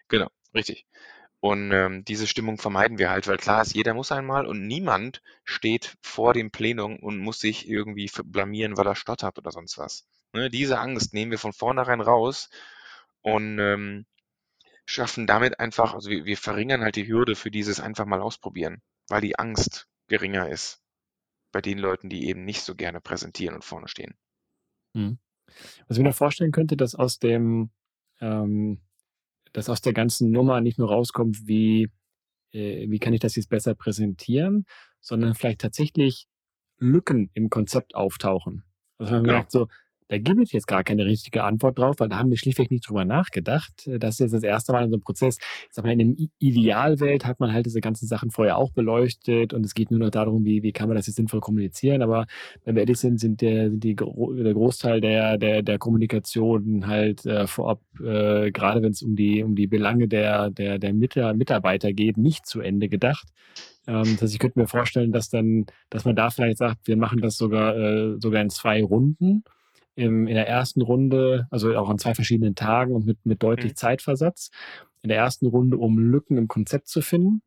Genau, 0.08 0.28
richtig. 0.54 0.86
Und 1.42 1.72
ähm, 1.72 2.04
diese 2.04 2.28
Stimmung 2.28 2.58
vermeiden 2.58 2.98
wir 2.98 3.10
halt, 3.10 3.28
weil 3.28 3.38
klar 3.38 3.62
ist, 3.62 3.74
jeder 3.74 3.94
muss 3.94 4.12
einmal 4.12 4.46
und 4.46 4.68
niemand 4.68 5.22
steht 5.46 5.96
vor 6.02 6.34
dem 6.34 6.52
Plenum 6.52 6.98
und 6.98 7.18
muss 7.18 7.40
sich 7.40 7.70
irgendwie 7.70 8.12
blamieren, 8.26 8.76
weil 8.76 8.88
er 8.88 8.96
stottert 8.96 9.38
oder 9.38 9.52
sonst 9.52 9.78
was. 9.78 10.06
Ne, 10.34 10.50
diese 10.50 10.80
Angst 10.80 11.14
nehmen 11.14 11.32
wir 11.32 11.40
von 11.40 11.54
vornherein 11.54 12.02
raus 12.02 12.50
und 13.22 13.58
ähm, 13.60 14.06
schaffen 14.90 15.28
damit 15.28 15.60
einfach, 15.60 15.94
also 15.94 16.10
wir, 16.10 16.26
wir 16.26 16.36
verringern 16.36 16.82
halt 16.82 16.96
die 16.96 17.08
Hürde 17.08 17.36
für 17.36 17.52
dieses 17.52 17.80
einfach 17.80 18.08
mal 18.08 18.22
ausprobieren, 18.22 18.82
weil 19.08 19.22
die 19.22 19.38
Angst 19.38 19.88
geringer 20.08 20.50
ist 20.50 20.82
bei 21.52 21.62
den 21.62 21.78
Leuten, 21.78 22.10
die 22.10 22.28
eben 22.28 22.44
nicht 22.44 22.62
so 22.62 22.74
gerne 22.74 23.00
präsentieren 23.00 23.54
und 23.54 23.64
vorne 23.64 23.88
stehen. 23.88 24.16
Hm. 24.96 25.20
Was 25.88 25.98
ich 25.98 26.02
mir 26.02 26.10
noch 26.10 26.16
vorstellen 26.16 26.52
könnte, 26.52 26.76
dass 26.76 26.96
aus 26.96 27.20
dem, 27.20 27.70
ähm, 28.20 28.82
dass 29.54 29.70
aus 29.70 29.82
der 29.82 29.94
ganzen 29.94 30.32
Nummer 30.32 30.60
nicht 30.60 30.80
nur 30.80 30.90
rauskommt, 30.90 31.48
wie, 31.48 31.92
äh, 32.52 32.90
wie 32.90 33.00
kann 33.00 33.14
ich 33.14 33.20
das 33.20 33.36
jetzt 33.36 33.50
besser 33.50 33.76
präsentieren, 33.76 34.66
sondern 35.02 35.36
vielleicht 35.36 35.62
tatsächlich 35.62 36.28
Lücken 36.80 37.30
im 37.36 37.52
Konzept 37.52 37.94
auftauchen. 37.94 38.64
Also 38.98 39.14
man 39.14 39.24
genau. 39.24 39.34
merkt 39.36 39.52
so, 39.52 39.68
da 40.10 40.18
gibt 40.18 40.42
es 40.42 40.52
jetzt 40.52 40.68
gar 40.68 40.84
keine 40.84 41.06
richtige 41.06 41.44
Antwort 41.44 41.78
drauf, 41.78 41.96
weil 42.00 42.10
da 42.10 42.18
haben 42.18 42.32
wir 42.32 42.38
schlichtweg 42.38 42.72
nicht 42.72 42.90
drüber 42.90 43.06
nachgedacht. 43.06 43.88
Das 44.00 44.16
ist 44.16 44.20
jetzt 44.20 44.34
das 44.34 44.44
erste 44.44 44.72
Mal 44.74 44.84
in 44.84 44.90
so 44.90 44.96
einem 44.96 45.04
Prozess. 45.04 45.38
Ich 45.38 45.68
sag 45.72 45.86
mal, 45.86 45.92
in 45.92 46.18
der 46.18 46.28
Idealwelt 46.40 47.26
hat 47.26 47.40
man 47.40 47.54
halt 47.54 47.68
diese 47.68 47.80
ganzen 47.80 48.08
Sachen 48.08 48.32
vorher 48.32 48.58
auch 48.58 48.72
beleuchtet 48.72 49.54
und 49.54 49.64
es 49.64 49.76
geht 49.76 49.92
nur 49.92 50.00
noch 50.00 50.10
darum, 50.10 50.44
wie, 50.46 50.64
wie 50.64 50.72
kann 50.72 50.88
man 50.88 50.98
das 50.98 51.06
jetzt 51.06 51.18
sinnvoll 51.18 51.42
kommunizieren. 51.42 52.02
Aber 52.02 52.26
wenn 52.66 52.76
wir 52.76 52.82
ehrlich 52.82 52.98
sind, 52.98 53.20
sind 53.20 53.42
der, 53.42 53.70
sind 53.70 53.84
die, 53.84 53.96
der 53.96 54.54
Großteil 54.54 55.00
der, 55.00 55.38
der, 55.38 55.62
der 55.62 55.78
Kommunikation 55.78 56.88
halt 56.88 57.26
äh, 57.28 57.46
vorab, 57.46 57.82
äh, 58.00 58.52
gerade 58.52 58.82
wenn 58.82 58.92
es 58.92 59.04
um 59.04 59.16
die, 59.16 59.44
um 59.44 59.56
die 59.56 59.68
Belange 59.68 60.08
der, 60.08 60.50
der, 60.50 60.80
der 60.80 60.94
Mitarbeiter 60.94 61.94
geht, 61.94 62.18
nicht 62.18 62.48
zu 62.48 62.62
Ende 62.62 62.90
gedacht. 62.90 63.28
Ähm, 63.86 64.04
das 64.04 64.24
heißt, 64.24 64.34
ich 64.34 64.40
könnte 64.40 64.58
mir 64.58 64.68
vorstellen, 64.68 65.12
dass 65.12 65.30
dann, 65.30 65.68
dass 65.92 66.06
man 66.06 66.16
da 66.16 66.32
vielleicht 66.32 66.58
sagt, 66.58 66.88
wir 66.88 66.98
machen 66.98 67.22
das 67.22 67.38
sogar, 67.38 67.78
äh, 67.78 68.16
sogar 68.20 68.42
in 68.42 68.50
zwei 68.50 68.84
Runden. 68.84 69.44
Im, 70.00 70.28
in 70.28 70.36
der 70.36 70.48
ersten 70.48 70.82
Runde, 70.82 71.48
also 71.52 71.76
auch 71.76 71.90
an 71.90 71.98
zwei 71.98 72.16
verschiedenen 72.16 72.56
Tagen 72.56 72.94
und 72.94 73.06
mit, 73.06 73.18
mit 73.26 73.44
deutlich 73.44 73.74
mhm. 73.74 73.76
Zeitversatz. 73.76 74.50
In 75.02 75.10
der 75.10 75.18
ersten 75.18 75.48
Runde, 75.48 75.78
um 75.78 75.98
Lücken 75.98 76.38
im 76.38 76.48
Konzept 76.48 76.88
zu 76.88 77.02
finden, 77.02 77.42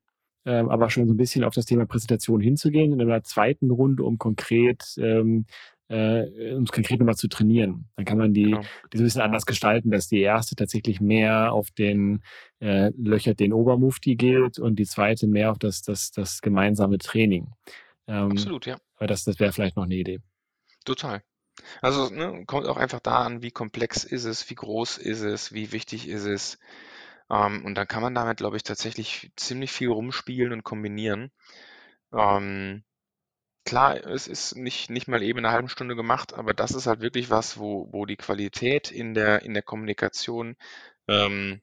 ähm, 0.44 0.68
aber 0.68 0.90
schon 0.90 1.06
so 1.06 1.14
ein 1.14 1.16
bisschen 1.16 1.44
auf 1.44 1.54
das 1.54 1.66
Thema 1.66 1.86
Präsentation 1.86 2.40
hinzugehen. 2.40 2.92
Und 2.92 3.00
in 3.00 3.08
der 3.08 3.24
zweiten 3.24 3.70
Runde, 3.70 4.04
um 4.04 4.18
konkret 4.18 4.82
ähm, 4.98 5.46
äh, 5.92 6.54
um 6.54 6.64
es 6.64 6.72
konkret 6.72 6.98
nochmal 6.98 7.16
zu 7.16 7.28
trainieren. 7.28 7.88
Dann 7.96 8.06
kann 8.06 8.16
man 8.16 8.32
die, 8.32 8.44
genau. 8.44 8.60
die 8.92 8.96
so 8.96 9.02
ein 9.02 9.04
bisschen 9.04 9.20
anders 9.20 9.44
gestalten, 9.44 9.90
dass 9.90 10.08
die 10.08 10.20
erste 10.20 10.56
tatsächlich 10.56 11.00
mehr 11.00 11.52
auf 11.52 11.70
den 11.70 12.22
äh, 12.60 12.90
löchert 12.96 13.40
den 13.40 13.52
Obermufti 13.52 14.16
geht 14.16 14.58
und 14.58 14.78
die 14.78 14.86
zweite 14.86 15.26
mehr 15.26 15.50
auf 15.50 15.58
das, 15.58 15.82
das, 15.82 16.10
das 16.10 16.40
gemeinsame 16.40 16.96
Training. 16.96 17.48
Ähm, 18.06 18.32
Absolut, 18.32 18.66
ja. 18.66 18.78
Aber 18.96 19.06
das, 19.06 19.24
das 19.24 19.38
wäre 19.38 19.52
vielleicht 19.52 19.76
noch 19.76 19.84
eine 19.84 19.96
Idee. 19.96 20.20
Total. 20.84 21.22
Also 21.82 22.08
ne, 22.10 22.44
kommt 22.46 22.66
auch 22.66 22.76
einfach 22.76 23.00
da 23.00 23.18
an, 23.24 23.42
wie 23.42 23.50
komplex 23.50 24.04
ist 24.04 24.24
es, 24.24 24.48
wie 24.50 24.54
groß 24.54 24.98
ist 24.98 25.20
es, 25.22 25.52
wie 25.52 25.72
wichtig 25.72 26.08
ist 26.08 26.24
es. 26.24 26.58
Ähm, 27.30 27.64
und 27.64 27.74
dann 27.76 27.88
kann 27.88 28.02
man 28.02 28.14
damit, 28.14 28.38
glaube 28.38 28.56
ich, 28.56 28.62
tatsächlich 28.64 29.32
ziemlich 29.36 29.72
viel 29.72 29.88
rumspielen 29.90 30.52
und 30.52 30.64
kombinieren. 30.64 31.30
Ähm, 32.14 32.84
Klar, 33.66 33.96
es 34.06 34.28
ist 34.28 34.56
nicht 34.56 34.90
nicht 34.90 35.08
mal 35.08 35.22
eben 35.22 35.38
in 35.40 35.44
'ner 35.44 35.52
halben 35.52 35.68
Stunde 35.68 35.96
gemacht, 35.96 36.34
aber 36.34 36.54
das 36.54 36.72
ist 36.72 36.86
halt 36.86 37.00
wirklich 37.02 37.30
was, 37.30 37.58
wo 37.58 37.88
wo 37.92 38.06
die 38.06 38.16
Qualität 38.16 38.90
in 38.92 39.14
der 39.14 39.42
in 39.42 39.54
der 39.54 39.62
Kommunikation, 39.62 40.56
ähm, 41.08 41.62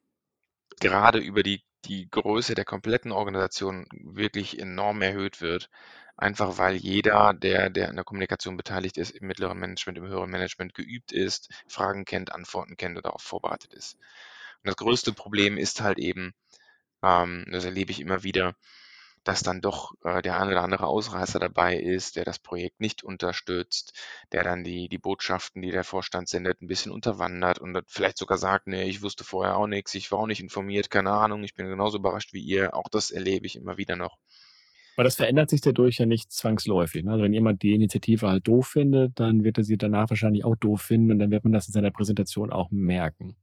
gerade 0.82 1.20
über 1.20 1.44
die 1.44 1.64
die 1.86 2.10
Größe 2.10 2.56
der 2.56 2.66
kompletten 2.66 3.12
Organisation 3.14 3.88
wirklich 3.92 4.60
enorm 4.60 5.02
erhöht 5.02 5.40
wird. 5.42 5.70
Einfach 6.20 6.58
weil 6.58 6.76
jeder, 6.76 7.34
der 7.34 7.70
der 7.70 7.90
an 7.90 7.96
der 7.96 8.04
Kommunikation 8.06 8.58
beteiligt 8.58 8.98
ist, 8.98 9.12
im 9.12 9.26
mittleren 9.28 9.58
Management, 9.58 9.98
im 9.98 10.08
höheren 10.08 10.30
Management 10.30 10.76
geübt 10.76 11.12
ist, 11.12 11.50
Fragen 11.68 12.06
kennt, 12.06 12.32
Antworten 12.34 12.78
kennt 12.78 12.98
und 12.98 13.06
darauf 13.06 13.22
vorbereitet 13.24 13.74
ist. 13.74 13.96
Und 14.64 14.68
das 14.68 14.76
größte 14.76 15.14
Problem 15.14 15.58
ist 15.58 15.82
halt 15.82 15.98
eben, 16.00 16.34
ähm, 17.04 17.46
das 17.52 17.66
erlebe 17.66 17.92
ich 17.92 18.00
immer 18.02 18.24
wieder 18.24 18.56
dass 19.26 19.44
dann 19.44 19.62
doch 19.62 19.94
äh, 20.04 20.22
der 20.22 20.40
eine 20.40 20.52
oder 20.52 20.64
andere 20.64 20.88
Ausreißer 20.88 21.40
dabei 21.40 21.78
ist, 21.78 22.16
der 22.16 22.26
das 22.26 22.40
Projekt 22.40 22.80
nicht 22.82 23.04
unterstützt, 23.04 23.94
der 24.32 24.44
dann 24.44 24.64
die, 24.64 24.90
die 24.90 24.98
Botschaften, 24.98 25.62
die 25.62 25.72
der 25.72 25.84
Vorstand 25.84 26.30
sendet, 26.30 26.62
ein 26.62 26.68
bisschen 26.68 26.92
unterwandert 26.92 27.60
und 27.60 27.78
vielleicht 27.88 28.18
sogar 28.18 28.38
sagt, 28.38 28.68
nee, 28.68 28.84
ich 28.86 29.02
wusste 29.02 29.24
vorher 29.24 29.58
auch 29.58 29.68
nichts, 29.68 29.94
ich 29.96 30.12
war 30.12 30.20
auch 30.20 30.28
nicht 30.28 30.42
informiert, 30.42 30.90
keine 30.90 31.12
Ahnung, 31.12 31.44
ich 31.44 31.54
bin 31.56 31.68
genauso 31.70 31.98
überrascht 32.00 32.34
wie 32.34 32.42
ihr. 32.42 32.74
Auch 32.76 32.90
das 32.90 33.12
erlebe 33.12 33.46
ich 33.46 33.56
immer 33.58 33.78
wieder 33.78 33.96
noch. 33.96 34.18
Aber 35.00 35.06
das 35.06 35.16
verändert 35.16 35.50
sich 35.50 35.62
dadurch 35.62 35.98
ja 35.98 36.06
nicht 36.06 36.30
zwangsläufig. 36.30 37.06
Ne? 37.06 37.12
Also 37.12 37.24
wenn 37.24 37.32
jemand 37.32 37.64
die 37.64 37.74
Initiative 37.74 38.28
halt 38.28 38.46
doof 38.46 38.68
findet, 38.68 39.18
dann 39.18 39.46
wird 39.46 39.58
er 39.58 39.64
sie 39.64 39.78
danach 39.78 40.10
wahrscheinlich 40.10 40.44
auch 40.44 40.58
doof 40.58 40.82
finden 40.82 41.14
und 41.14 41.20
dann 41.20 41.32
wird 41.32 41.46
man 41.46 41.54
das 41.54 41.68
in 41.68 41.72
seiner 41.72 41.90
Präsentation 41.90 42.52
auch 42.52 42.70
merken. 42.70 43.38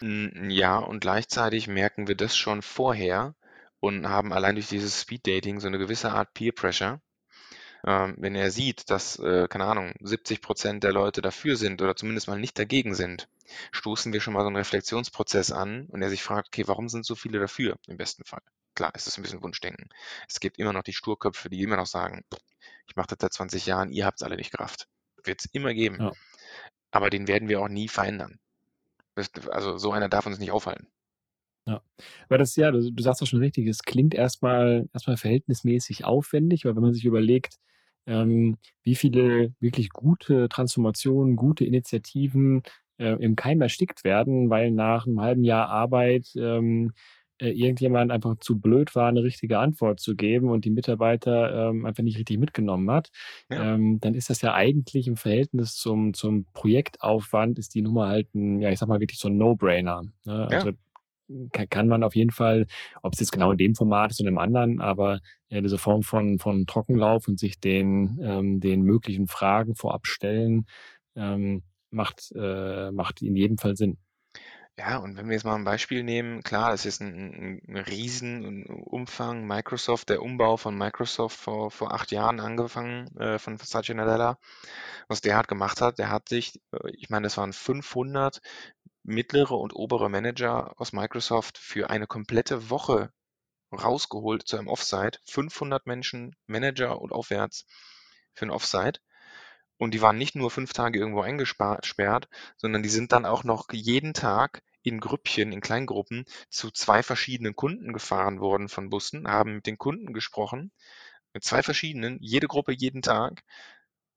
Ja, 0.00 0.78
und 0.78 1.00
gleichzeitig 1.00 1.66
merken 1.66 2.06
wir 2.06 2.14
das 2.14 2.36
schon 2.36 2.62
vorher, 2.62 3.34
und 3.80 4.08
haben 4.08 4.32
allein 4.32 4.54
durch 4.54 4.68
dieses 4.68 5.00
Speed-Dating 5.00 5.58
so 5.58 5.66
eine 5.66 5.78
gewisse 5.78 6.12
Art 6.12 6.32
Peer-Pressure. 6.34 7.00
Ähm, 7.84 8.14
wenn 8.18 8.36
er 8.36 8.52
sieht, 8.52 8.88
dass, 8.88 9.18
äh, 9.18 9.48
keine 9.48 9.64
Ahnung, 9.64 9.92
70 10.00 10.40
Prozent 10.40 10.84
der 10.84 10.92
Leute 10.92 11.20
dafür 11.20 11.56
sind 11.56 11.82
oder 11.82 11.96
zumindest 11.96 12.28
mal 12.28 12.38
nicht 12.38 12.60
dagegen 12.60 12.94
sind, 12.94 13.28
stoßen 13.72 14.12
wir 14.12 14.20
schon 14.20 14.34
mal 14.34 14.42
so 14.42 14.46
einen 14.46 14.56
Reflexionsprozess 14.56 15.50
an 15.50 15.86
und 15.86 16.00
er 16.00 16.10
sich 16.10 16.22
fragt, 16.22 16.48
okay, 16.48 16.62
warum 16.68 16.88
sind 16.88 17.04
so 17.04 17.16
viele 17.16 17.40
dafür 17.40 17.76
im 17.88 17.96
besten 17.96 18.24
Fall? 18.24 18.42
Klar, 18.76 18.92
es 18.94 19.06
ist 19.06 19.18
ein 19.18 19.22
bisschen 19.22 19.42
Wunschdenken. 19.42 19.88
Es 20.28 20.38
gibt 20.38 20.58
immer 20.58 20.72
noch 20.72 20.82
die 20.82 20.92
Sturköpfe, 20.92 21.48
die 21.48 21.62
immer 21.62 21.76
noch 21.76 21.86
sagen, 21.86 22.24
ich 22.86 22.94
mache 22.94 23.08
das 23.08 23.18
seit 23.20 23.32
20 23.32 23.66
Jahren, 23.66 23.90
ihr 23.90 24.04
habt 24.04 24.20
es 24.20 24.22
alle 24.22 24.36
nicht 24.36 24.52
Kraft. 24.52 24.86
Wird 25.24 25.40
es 25.40 25.46
immer 25.52 25.74
geben. 25.74 25.96
Ja. 25.98 26.12
Aber 26.90 27.10
den 27.10 27.26
werden 27.26 27.48
wir 27.48 27.60
auch 27.60 27.68
nie 27.68 27.88
verändern. 27.88 28.38
Also 29.50 29.78
so 29.78 29.92
einer 29.92 30.10
darf 30.10 30.26
uns 30.26 30.38
nicht 30.38 30.52
aufhalten. 30.52 30.88
Ja. 31.66 31.82
Aber 32.28 32.38
das 32.38 32.54
ja, 32.54 32.70
du, 32.70 32.92
du 32.92 33.02
sagst 33.02 33.22
doch 33.22 33.26
schon 33.26 33.40
richtig, 33.40 33.66
es 33.66 33.82
klingt 33.82 34.14
erstmal 34.14 34.88
erstmal 34.92 35.16
verhältnismäßig 35.16 36.04
aufwendig, 36.04 36.64
weil 36.64 36.76
wenn 36.76 36.82
man 36.82 36.92
sich 36.92 37.06
überlegt, 37.06 37.56
ähm, 38.06 38.58
wie 38.82 38.94
viele 38.94 39.54
wirklich 39.58 39.88
gute 39.88 40.48
Transformationen, 40.48 41.34
gute 41.34 41.64
Initiativen 41.64 42.62
äh, 42.98 43.16
im 43.22 43.36
Keim 43.36 43.62
erstickt 43.62 44.04
werden, 44.04 44.50
weil 44.50 44.70
nach 44.70 45.06
einem 45.06 45.20
halben 45.20 45.44
Jahr 45.44 45.68
Arbeit 45.68 46.28
ähm, 46.36 46.92
äh, 47.38 47.50
irgendjemand 47.50 48.10
einfach 48.12 48.36
zu 48.40 48.58
blöd 48.58 48.94
war, 48.94 49.08
eine 49.08 49.22
richtige 49.22 49.58
Antwort 49.58 50.00
zu 50.00 50.16
geben 50.16 50.50
und 50.50 50.64
die 50.64 50.70
Mitarbeiter 50.70 51.68
ähm, 51.70 51.84
einfach 51.86 52.02
nicht 52.02 52.18
richtig 52.18 52.38
mitgenommen 52.38 52.90
hat, 52.90 53.10
Ja. 53.50 53.74
ähm, 53.74 54.00
dann 54.00 54.14
ist 54.14 54.30
das 54.30 54.40
ja 54.42 54.54
eigentlich 54.54 55.06
im 55.08 55.16
Verhältnis 55.16 55.74
zum, 55.76 56.14
zum 56.14 56.46
Projektaufwand, 56.52 57.58
ist 57.58 57.74
die 57.74 57.82
Nummer 57.82 58.08
halt 58.08 58.34
ein, 58.34 58.60
ja, 58.60 58.70
ich 58.70 58.78
sag 58.78 58.88
mal 58.88 59.00
wirklich 59.00 59.18
so 59.20 59.28
ein 59.28 59.36
No-Brainer. 59.36 60.02
Ne? 60.24 60.48
Also 60.50 60.68
Ja 60.70 60.74
kann 61.70 61.88
man 61.88 62.04
auf 62.04 62.14
jeden 62.14 62.30
Fall, 62.30 62.66
ob 63.02 63.14
es 63.14 63.20
jetzt 63.20 63.32
genau 63.32 63.50
in 63.52 63.58
dem 63.58 63.74
Format 63.74 64.12
ist 64.12 64.20
oder 64.20 64.28
im 64.28 64.38
anderen, 64.38 64.80
aber 64.80 65.20
ja, 65.48 65.60
diese 65.60 65.78
Form 65.78 66.02
von, 66.02 66.38
von 66.38 66.66
Trockenlauf 66.66 67.26
und 67.28 67.38
sich 67.38 67.58
den, 67.58 68.18
ähm, 68.22 68.60
den 68.60 68.82
möglichen 68.82 69.26
Fragen 69.26 69.74
vorab 69.74 70.06
stellen, 70.06 70.66
ähm, 71.16 71.62
macht, 71.90 72.32
äh, 72.36 72.90
macht 72.92 73.22
in 73.22 73.34
jedem 73.36 73.58
Fall 73.58 73.76
Sinn. 73.76 73.98
Ja, 74.78 74.98
und 74.98 75.16
wenn 75.16 75.26
wir 75.26 75.32
jetzt 75.34 75.44
mal 75.44 75.54
ein 75.54 75.64
Beispiel 75.64 76.02
nehmen, 76.02 76.42
klar, 76.42 76.70
das 76.70 76.84
ist 76.84 77.00
ein, 77.00 77.14
ein, 77.14 77.62
ein 77.66 77.76
Riesenumfang. 77.78 79.46
Microsoft, 79.46 80.10
der 80.10 80.20
Umbau 80.22 80.58
von 80.58 80.76
Microsoft 80.76 81.38
vor, 81.38 81.70
vor 81.70 81.94
acht 81.94 82.10
Jahren 82.10 82.40
angefangen, 82.40 83.14
äh, 83.16 83.38
von 83.38 83.56
Satya 83.58 83.94
Nadella. 83.94 84.38
Was 85.08 85.22
der 85.22 85.36
hat 85.36 85.48
gemacht 85.48 85.80
hat, 85.80 85.98
der 85.98 86.10
hat 86.10 86.28
sich, 86.28 86.60
äh, 86.72 86.90
ich 86.92 87.08
meine, 87.08 87.24
das 87.24 87.38
waren 87.38 87.54
500 87.54 88.42
mittlere 89.02 89.52
und 89.52 89.74
obere 89.74 90.10
Manager 90.10 90.74
aus 90.78 90.92
Microsoft 90.92 91.56
für 91.58 91.88
eine 91.90 92.06
komplette 92.06 92.68
Woche 92.70 93.10
rausgeholt 93.72 94.46
zu 94.46 94.58
einem 94.58 94.68
Offsite. 94.68 95.20
500 95.26 95.86
Menschen, 95.86 96.36
Manager 96.46 97.00
und 97.00 97.12
aufwärts 97.12 97.66
für 98.34 98.46
ein 98.46 98.50
Offsite. 98.50 99.00
Und 99.78 99.92
die 99.92 100.00
waren 100.00 100.18
nicht 100.18 100.34
nur 100.36 100.50
fünf 100.50 100.72
Tage 100.72 100.98
irgendwo 100.98 101.20
eingesperrt, 101.20 102.28
sondern 102.56 102.82
die 102.82 102.88
sind 102.88 103.12
dann 103.12 103.26
auch 103.26 103.44
noch 103.44 103.66
jeden 103.72 104.14
Tag 104.14 104.62
in 104.82 105.00
Grüppchen, 105.00 105.52
in 105.52 105.60
Kleingruppen 105.60 106.24
zu 106.48 106.70
zwei 106.70 107.02
verschiedenen 107.02 107.56
Kunden 107.56 107.92
gefahren 107.92 108.40
worden 108.40 108.68
von 108.68 108.88
Bussen, 108.88 109.28
haben 109.28 109.56
mit 109.56 109.66
den 109.66 109.78
Kunden 109.78 110.12
gesprochen, 110.12 110.70
mit 111.34 111.44
zwei 111.44 111.62
verschiedenen, 111.62 112.18
jede 112.20 112.46
Gruppe 112.46 112.72
jeden 112.72 113.02
Tag, 113.02 113.42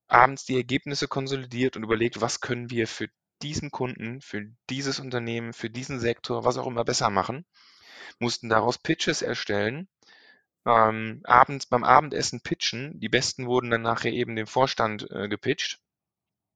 abends 0.07 0.45
die 0.45 0.55
Ergebnisse 0.55 1.07
konsolidiert 1.07 1.75
und 1.75 1.83
überlegt, 1.83 2.21
was 2.21 2.39
können 2.39 2.69
wir 2.69 2.87
für 2.87 3.09
diesen 3.41 3.71
Kunden, 3.71 4.21
für 4.21 4.45
dieses 4.69 4.99
Unternehmen, 4.99 5.53
für 5.53 5.69
diesen 5.69 5.99
Sektor, 5.99 6.45
was 6.45 6.57
auch 6.57 6.67
immer 6.67 6.83
besser 6.83 7.09
machen, 7.09 7.45
mussten 8.19 8.49
daraus 8.49 8.77
Pitches 8.77 9.21
erstellen, 9.21 9.87
ähm, 10.65 11.21
abends 11.23 11.65
beim 11.65 11.83
Abendessen 11.83 12.41
pitchen. 12.41 12.99
Die 12.99 13.09
besten 13.09 13.47
wurden 13.47 13.69
dann 13.69 13.81
nachher 13.81 14.11
eben 14.11 14.35
dem 14.35 14.47
Vorstand 14.47 15.09
äh, 15.11 15.27
gepitcht. 15.27 15.79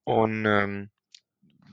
Und 0.04 0.46
ähm, 0.46 0.90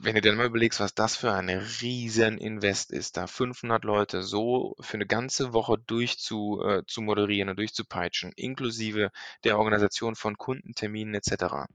wenn 0.03 0.15
du 0.15 0.21
dir 0.21 0.29
dann 0.29 0.37
mal 0.37 0.47
überlegst, 0.47 0.79
was 0.79 0.95
das 0.95 1.15
für 1.15 1.31
ein 1.31 1.49
riesen 1.49 2.39
Invest 2.39 2.91
ist, 2.91 3.17
da 3.17 3.27
500 3.27 3.83
Leute 3.83 4.23
so 4.23 4.75
für 4.79 4.95
eine 4.95 5.05
ganze 5.05 5.53
Woche 5.53 5.77
durch 5.77 6.17
zu, 6.17 6.61
äh, 6.63 6.83
zu 6.87 7.01
moderieren 7.01 7.49
und 7.49 7.59
durchzupeitschen, 7.59 8.31
inklusive 8.35 9.11
der 9.43 9.59
Organisation 9.59 10.15
von 10.15 10.37
Kundenterminen 10.37 11.13
etc. 11.13 11.67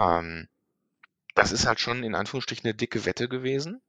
Ähm, 0.00 0.48
das 1.34 1.52
ist 1.52 1.66
halt 1.66 1.78
schon 1.78 2.02
in 2.02 2.14
Anführungsstrichen 2.16 2.64
eine 2.64 2.74
dicke 2.74 3.04
Wette 3.04 3.28
gewesen. 3.28 3.80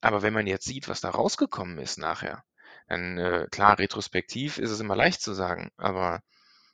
Aber 0.00 0.22
wenn 0.22 0.32
man 0.32 0.46
jetzt 0.46 0.64
sieht, 0.64 0.88
was 0.88 1.00
da 1.00 1.10
rausgekommen 1.10 1.78
ist 1.78 1.98
nachher, 1.98 2.44
dann 2.86 3.18
äh, 3.18 3.46
klar, 3.50 3.78
retrospektiv 3.78 4.58
ist 4.58 4.70
es 4.70 4.80
immer 4.80 4.96
leicht 4.96 5.20
zu 5.20 5.32
sagen, 5.32 5.70
aber 5.76 6.20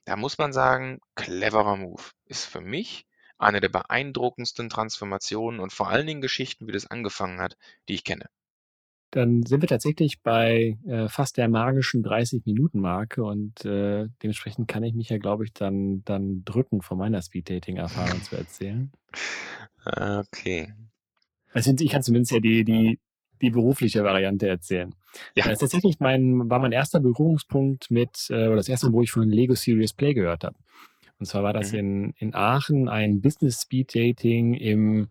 da 0.05 0.17
muss 0.17 0.39
man 0.39 0.53
sagen, 0.53 1.01
cleverer 1.15 1.77
Move. 1.77 2.03
Ist 2.25 2.45
für 2.45 2.61
mich 2.61 3.07
eine 3.39 3.61
der 3.61 3.69
beeindruckendsten 3.69 4.69
Transformationen 4.69 5.61
und 5.61 5.73
vor 5.73 5.89
allen 5.89 6.07
Dingen 6.07 6.21
Geschichten, 6.21 6.67
wie 6.67 6.73
das 6.73 6.87
angefangen 6.87 7.41
hat, 7.41 7.57
die 7.89 7.95
ich 7.95 8.05
kenne. 8.05 8.27
Dann 9.13 9.43
sind 9.45 9.61
wir 9.61 9.69
tatsächlich 9.69 10.23
bei 10.23 10.79
äh, 10.87 11.09
fast 11.09 11.37
der 11.37 11.49
magischen 11.49 12.05
30-Minuten-Marke 12.05 13.25
und 13.25 13.65
äh, 13.65 14.07
dementsprechend 14.23 14.69
kann 14.69 14.85
ich 14.85 14.95
mich 14.95 15.09
ja, 15.09 15.19
glaube 15.19 15.45
ich, 15.45 15.53
dann, 15.53 16.05
dann 16.05 16.45
drücken, 16.45 16.81
von 16.81 16.99
meiner 16.99 17.21
Speed-Dating-Erfahrung 17.21 18.23
zu 18.23 18.37
erzählen. 18.37 18.91
Okay. 19.83 20.75
Also 21.55 21.75
ich 21.79 21.91
kann 21.91 22.03
zumindest 22.03 22.33
ja 22.33 22.41
die, 22.41 22.65
die, 22.65 23.01
die 23.41 23.49
berufliche 23.49 24.05
Variante 24.05 24.47
erzählen. 24.47 24.95
Ja. 25.35 25.45
Das 25.45 25.55
ist 25.55 25.59
tatsächlich 25.61 26.01
mein, 26.01 26.49
war 26.49 26.59
mein 26.59 26.73
erster 26.73 27.01
Berührungspunkt 27.01 27.91
mit, 27.91 28.27
äh, 28.31 28.47
oder 28.47 28.57
das 28.57 28.69
erste, 28.69 28.93
wo 28.93 29.03
ich 29.03 29.11
von 29.11 29.29
Lego 29.29 29.55
Serious 29.55 29.93
Play 29.93 30.15
gehört 30.15 30.45
habe. 30.45 30.57
Und 31.19 31.27
zwar 31.27 31.43
war 31.43 31.53
das 31.53 31.73
mhm. 31.73 31.79
in, 31.79 32.15
in 32.19 32.35
Aachen 32.35 32.89
ein 32.89 33.21
Business 33.21 33.63
Speed 33.63 33.95
Dating 33.95 34.55
im, 34.55 35.09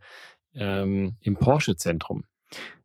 ähm, 0.56 1.16
im 1.22 1.36
Porsche 1.36 1.76
Zentrum. 1.76 2.24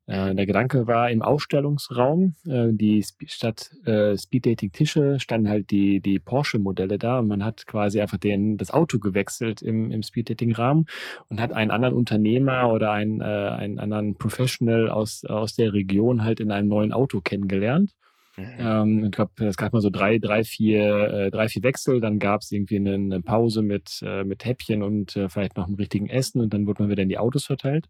Äh, 0.07 0.35
der 0.35 0.45
Gedanke 0.45 0.87
war 0.87 1.11
im 1.11 1.23
Ausstellungsraum, 1.23 2.35
äh, 2.47 2.69
die 2.73 2.99
Sp 3.01 3.25
statt 3.27 3.71
äh, 3.87 4.17
Speeddating-Tische 4.17 5.19
standen 5.19 5.49
halt 5.49 5.71
die, 5.71 6.01
die 6.01 6.19
Porsche-Modelle 6.19 6.99
da 6.99 7.21
und 7.21 7.29
man 7.29 7.43
hat 7.43 7.67
quasi 7.67 8.01
einfach 8.01 8.19
den, 8.19 8.59
das 8.59 8.71
Auto 8.71 8.99
gewechselt 8.99 9.62
im, 9.62 9.90
im 9.90 10.03
Speeddating-Rahmen 10.03 10.87
und 11.29 11.40
hat 11.40 11.53
einen 11.53 11.71
anderen 11.71 11.95
Unternehmer 11.95 12.71
oder 12.71 12.93
einen, 12.93 13.23
äh, 13.23 13.25
einen 13.25 13.79
anderen 13.79 14.17
Professional 14.17 14.90
aus, 14.90 15.25
aus 15.25 15.55
der 15.55 15.73
Region 15.73 16.23
halt 16.23 16.38
in 16.38 16.51
einem 16.51 16.69
neuen 16.69 16.93
Auto 16.93 17.23
kennengelernt. 17.23 17.93
Mhm. 18.37 18.57
Ähm, 18.59 19.05
ich 19.05 19.11
glaube, 19.12 19.47
es 19.47 19.57
gab 19.57 19.73
mal 19.73 19.81
so 19.81 19.90
drei, 19.90 20.19
drei, 20.19 20.45
vier, 20.45 21.09
äh, 21.09 21.31
drei, 21.31 21.49
vier 21.49 21.62
Wechsel, 21.62 22.01
dann 22.01 22.19
gab 22.19 22.43
es 22.43 22.53
irgendwie 22.53 22.77
eine, 22.77 22.95
eine, 22.95 23.23
Pause 23.23 23.62
mit, 23.62 24.03
äh, 24.05 24.25
mit 24.25 24.45
Häppchen 24.45 24.83
und 24.83 25.17
äh, 25.17 25.31
vielleicht 25.31 25.57
noch 25.57 25.67
einem 25.67 25.77
richtigen 25.77 26.09
Essen 26.09 26.43
und 26.43 26.53
dann 26.53 26.67
wurde 26.67 26.83
man 26.83 26.90
wieder 26.90 27.03
in 27.03 27.09
die 27.09 27.19
Autos 27.19 27.45
verteilt. 27.47 27.87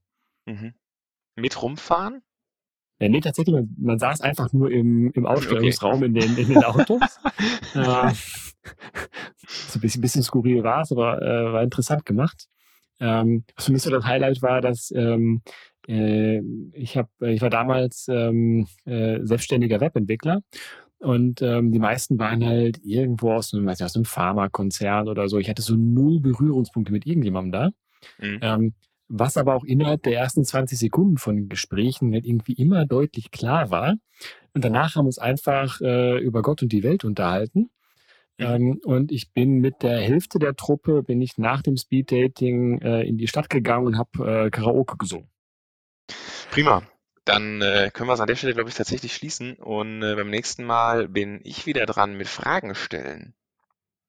Mhm. 0.46 0.74
Mit 1.36 1.60
rumfahren? 1.60 2.22
Ja, 3.00 3.08
nee, 3.08 3.20
tatsächlich, 3.20 3.54
man, 3.54 3.74
man 3.76 3.98
saß 3.98 4.20
einfach 4.20 4.52
nur 4.52 4.70
im, 4.70 5.10
im 5.12 5.26
Ausstellungsraum 5.26 5.96
okay. 5.96 6.06
in, 6.06 6.14
den, 6.14 6.36
in 6.36 6.48
den 6.48 6.64
Autos. 6.64 7.00
äh, 7.74 8.12
so 9.46 9.78
ein 9.78 9.80
bisschen, 9.80 10.00
bisschen 10.00 10.22
skurril 10.22 10.62
war 10.62 10.82
es, 10.82 10.92
aber 10.92 11.20
äh, 11.20 11.52
war 11.52 11.62
interessant 11.62 12.06
gemacht. 12.06 12.46
Ähm, 13.00 13.44
was 13.56 13.66
für 13.66 13.72
mich 13.72 13.82
so 13.82 13.90
das 13.90 14.04
Highlight 14.04 14.40
war, 14.42 14.60
dass 14.60 14.92
ähm, 14.92 15.42
äh, 15.88 16.40
ich, 16.72 16.96
hab, 16.96 17.10
ich 17.20 17.40
war 17.42 17.50
damals 17.50 18.06
ähm, 18.08 18.66
äh, 18.84 19.18
selbstständiger 19.22 19.80
Webentwickler 19.80 20.42
und 20.98 21.42
ähm, 21.42 21.72
die 21.72 21.78
meisten 21.78 22.18
waren 22.18 22.44
halt 22.44 22.80
irgendwo 22.82 23.32
aus 23.32 23.52
einem, 23.52 23.66
weiß 23.66 23.78
nicht, 23.78 23.84
aus 23.84 23.96
einem 23.96 24.04
Pharmakonzern 24.04 25.08
oder 25.08 25.28
so. 25.28 25.38
Ich 25.38 25.50
hatte 25.50 25.62
so 25.62 25.74
null 25.76 26.20
Berührungspunkte 26.20 26.92
mit 26.92 27.06
irgendjemandem 27.06 27.52
da. 27.52 27.70
Mhm. 28.26 28.38
Ähm, 28.40 28.74
was 29.18 29.36
aber 29.36 29.54
auch 29.54 29.64
innerhalb 29.64 30.02
der 30.02 30.18
ersten 30.18 30.44
20 30.44 30.78
Sekunden 30.78 31.18
von 31.18 31.48
Gesprächen 31.48 32.12
halt 32.12 32.26
irgendwie 32.26 32.54
immer 32.54 32.84
deutlich 32.84 33.30
klar 33.30 33.70
war. 33.70 33.94
Und 34.54 34.64
danach 34.64 34.96
haben 34.96 35.04
wir 35.04 35.08
uns 35.08 35.18
einfach 35.18 35.80
äh, 35.80 36.18
über 36.18 36.42
Gott 36.42 36.62
und 36.62 36.72
die 36.72 36.82
Welt 36.82 37.04
unterhalten. 37.04 37.70
Mhm. 38.38 38.44
Ähm, 38.44 38.80
und 38.84 39.12
ich 39.12 39.32
bin 39.32 39.60
mit 39.60 39.82
der 39.82 40.00
Hälfte 40.00 40.38
der 40.38 40.56
Truppe, 40.56 41.02
bin 41.02 41.20
ich 41.20 41.38
nach 41.38 41.62
dem 41.62 41.76
Speeddating 41.76 42.80
äh, 42.80 43.02
in 43.02 43.16
die 43.16 43.28
Stadt 43.28 43.48
gegangen 43.48 43.86
und 43.86 43.98
habe 43.98 44.46
äh, 44.46 44.50
Karaoke 44.50 44.96
gesungen. 44.96 45.28
Prima. 46.50 46.82
Dann 47.24 47.62
äh, 47.62 47.90
können 47.92 48.08
wir 48.08 48.14
es 48.14 48.20
an 48.20 48.26
der 48.26 48.36
Stelle, 48.36 48.52
glaube 48.52 48.68
ich, 48.68 48.74
tatsächlich 48.74 49.14
schließen. 49.14 49.54
Und 49.54 50.02
äh, 50.02 50.14
beim 50.14 50.28
nächsten 50.28 50.64
Mal 50.64 51.08
bin 51.08 51.40
ich 51.44 51.64
wieder 51.64 51.86
dran 51.86 52.16
mit 52.16 52.28
Fragen 52.28 52.74
stellen. 52.74 53.34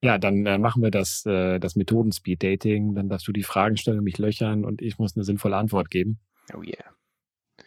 Ja, 0.01 0.17
dann 0.17 0.45
äh, 0.45 0.57
machen 0.57 0.83
wir 0.83 0.91
das, 0.91 1.25
äh, 1.25 1.59
das 1.59 1.75
Methoden-Speed-Dating. 1.75 2.95
Dann 2.95 3.09
darfst 3.09 3.27
du 3.27 3.31
die 3.31 3.43
Fragen 3.43 3.77
stellen 3.77 3.99
und 3.99 4.03
mich 4.03 4.17
löchern 4.17 4.65
und 4.65 4.81
ich 4.81 4.99
muss 4.99 5.15
eine 5.15 5.23
sinnvolle 5.23 5.57
Antwort 5.57 5.89
geben. 5.89 6.19
Oh 6.53 6.61
yeah. 6.61 6.95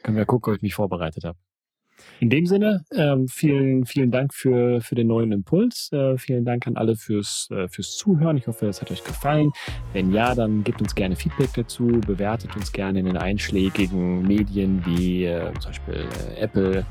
Können 0.03 0.17
wir 0.17 0.27
gucken, 0.27 0.53
ob 0.53 0.57
ich 0.59 0.63
mich 0.63 0.75
vorbereitet 0.75 1.25
habe. 1.25 1.39
In 2.21 2.31
dem 2.31 2.47
Sinne, 2.47 2.85
ähm, 2.93 3.29
vielen, 3.29 3.87
vielen 3.87 4.11
Dank 4.11 4.35
für, 4.35 4.81
für 4.81 4.95
den 4.95 5.09
neuen 5.09 5.33
Impuls. 5.33 5.91
Äh, 5.93 6.17
vielen 6.19 6.45
Dank 6.45 6.67
an 6.67 6.77
alle 6.77 6.97
fürs, 6.97 7.49
äh, 7.51 7.69
fürs 7.69 7.97
Zuhören. 7.97 8.37
Ich 8.37 8.47
hoffe, 8.47 8.67
es 8.67 8.81
hat 8.81 8.91
euch 8.91 9.05
gefallen. 9.05 9.51
Wenn 9.93 10.13
ja, 10.13 10.35
dann 10.35 10.65
gebt 10.65 10.81
uns 10.81 10.95
gerne 10.95 11.17
Feedback 11.17 11.51
dazu, 11.55 11.87
bewertet 12.07 12.57
uns 12.57 12.73
gerne 12.73 13.01
in 13.01 13.07
den 13.07 13.17
einschlägigen 13.17 14.23
Medien 14.23 14.85
wie 14.87 15.25
äh, 15.25 15.53
zum 15.61 15.71
Beispiel 15.71 15.95
äh, 15.95 16.41
Apple, 16.41 16.87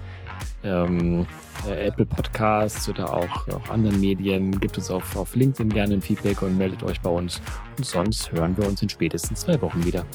ähm, 0.63 1.25
äh, 1.67 1.87
Apple 1.87 2.05
Podcasts 2.05 2.87
oder 2.89 3.13
auch, 3.13 3.47
auch 3.47 3.69
anderen 3.69 3.99
Medien. 3.99 4.59
Gibt 4.59 4.77
es 4.77 4.91
auf, 4.91 5.15
auf 5.15 5.35
LinkedIn 5.35 5.69
gerne 5.69 5.95
ein 5.95 6.01
Feedback 6.01 6.41
und 6.41 6.57
meldet 6.57 6.83
euch 6.83 6.99
bei 7.01 7.09
uns. 7.09 7.41
Und 7.77 7.85
sonst 7.85 8.31
hören 8.31 8.55
wir 8.57 8.67
uns 8.67 8.81
in 8.81 8.89
spätestens 8.89 9.41
zwei 9.41 9.61
Wochen 9.61 9.83
wieder. 9.85 10.05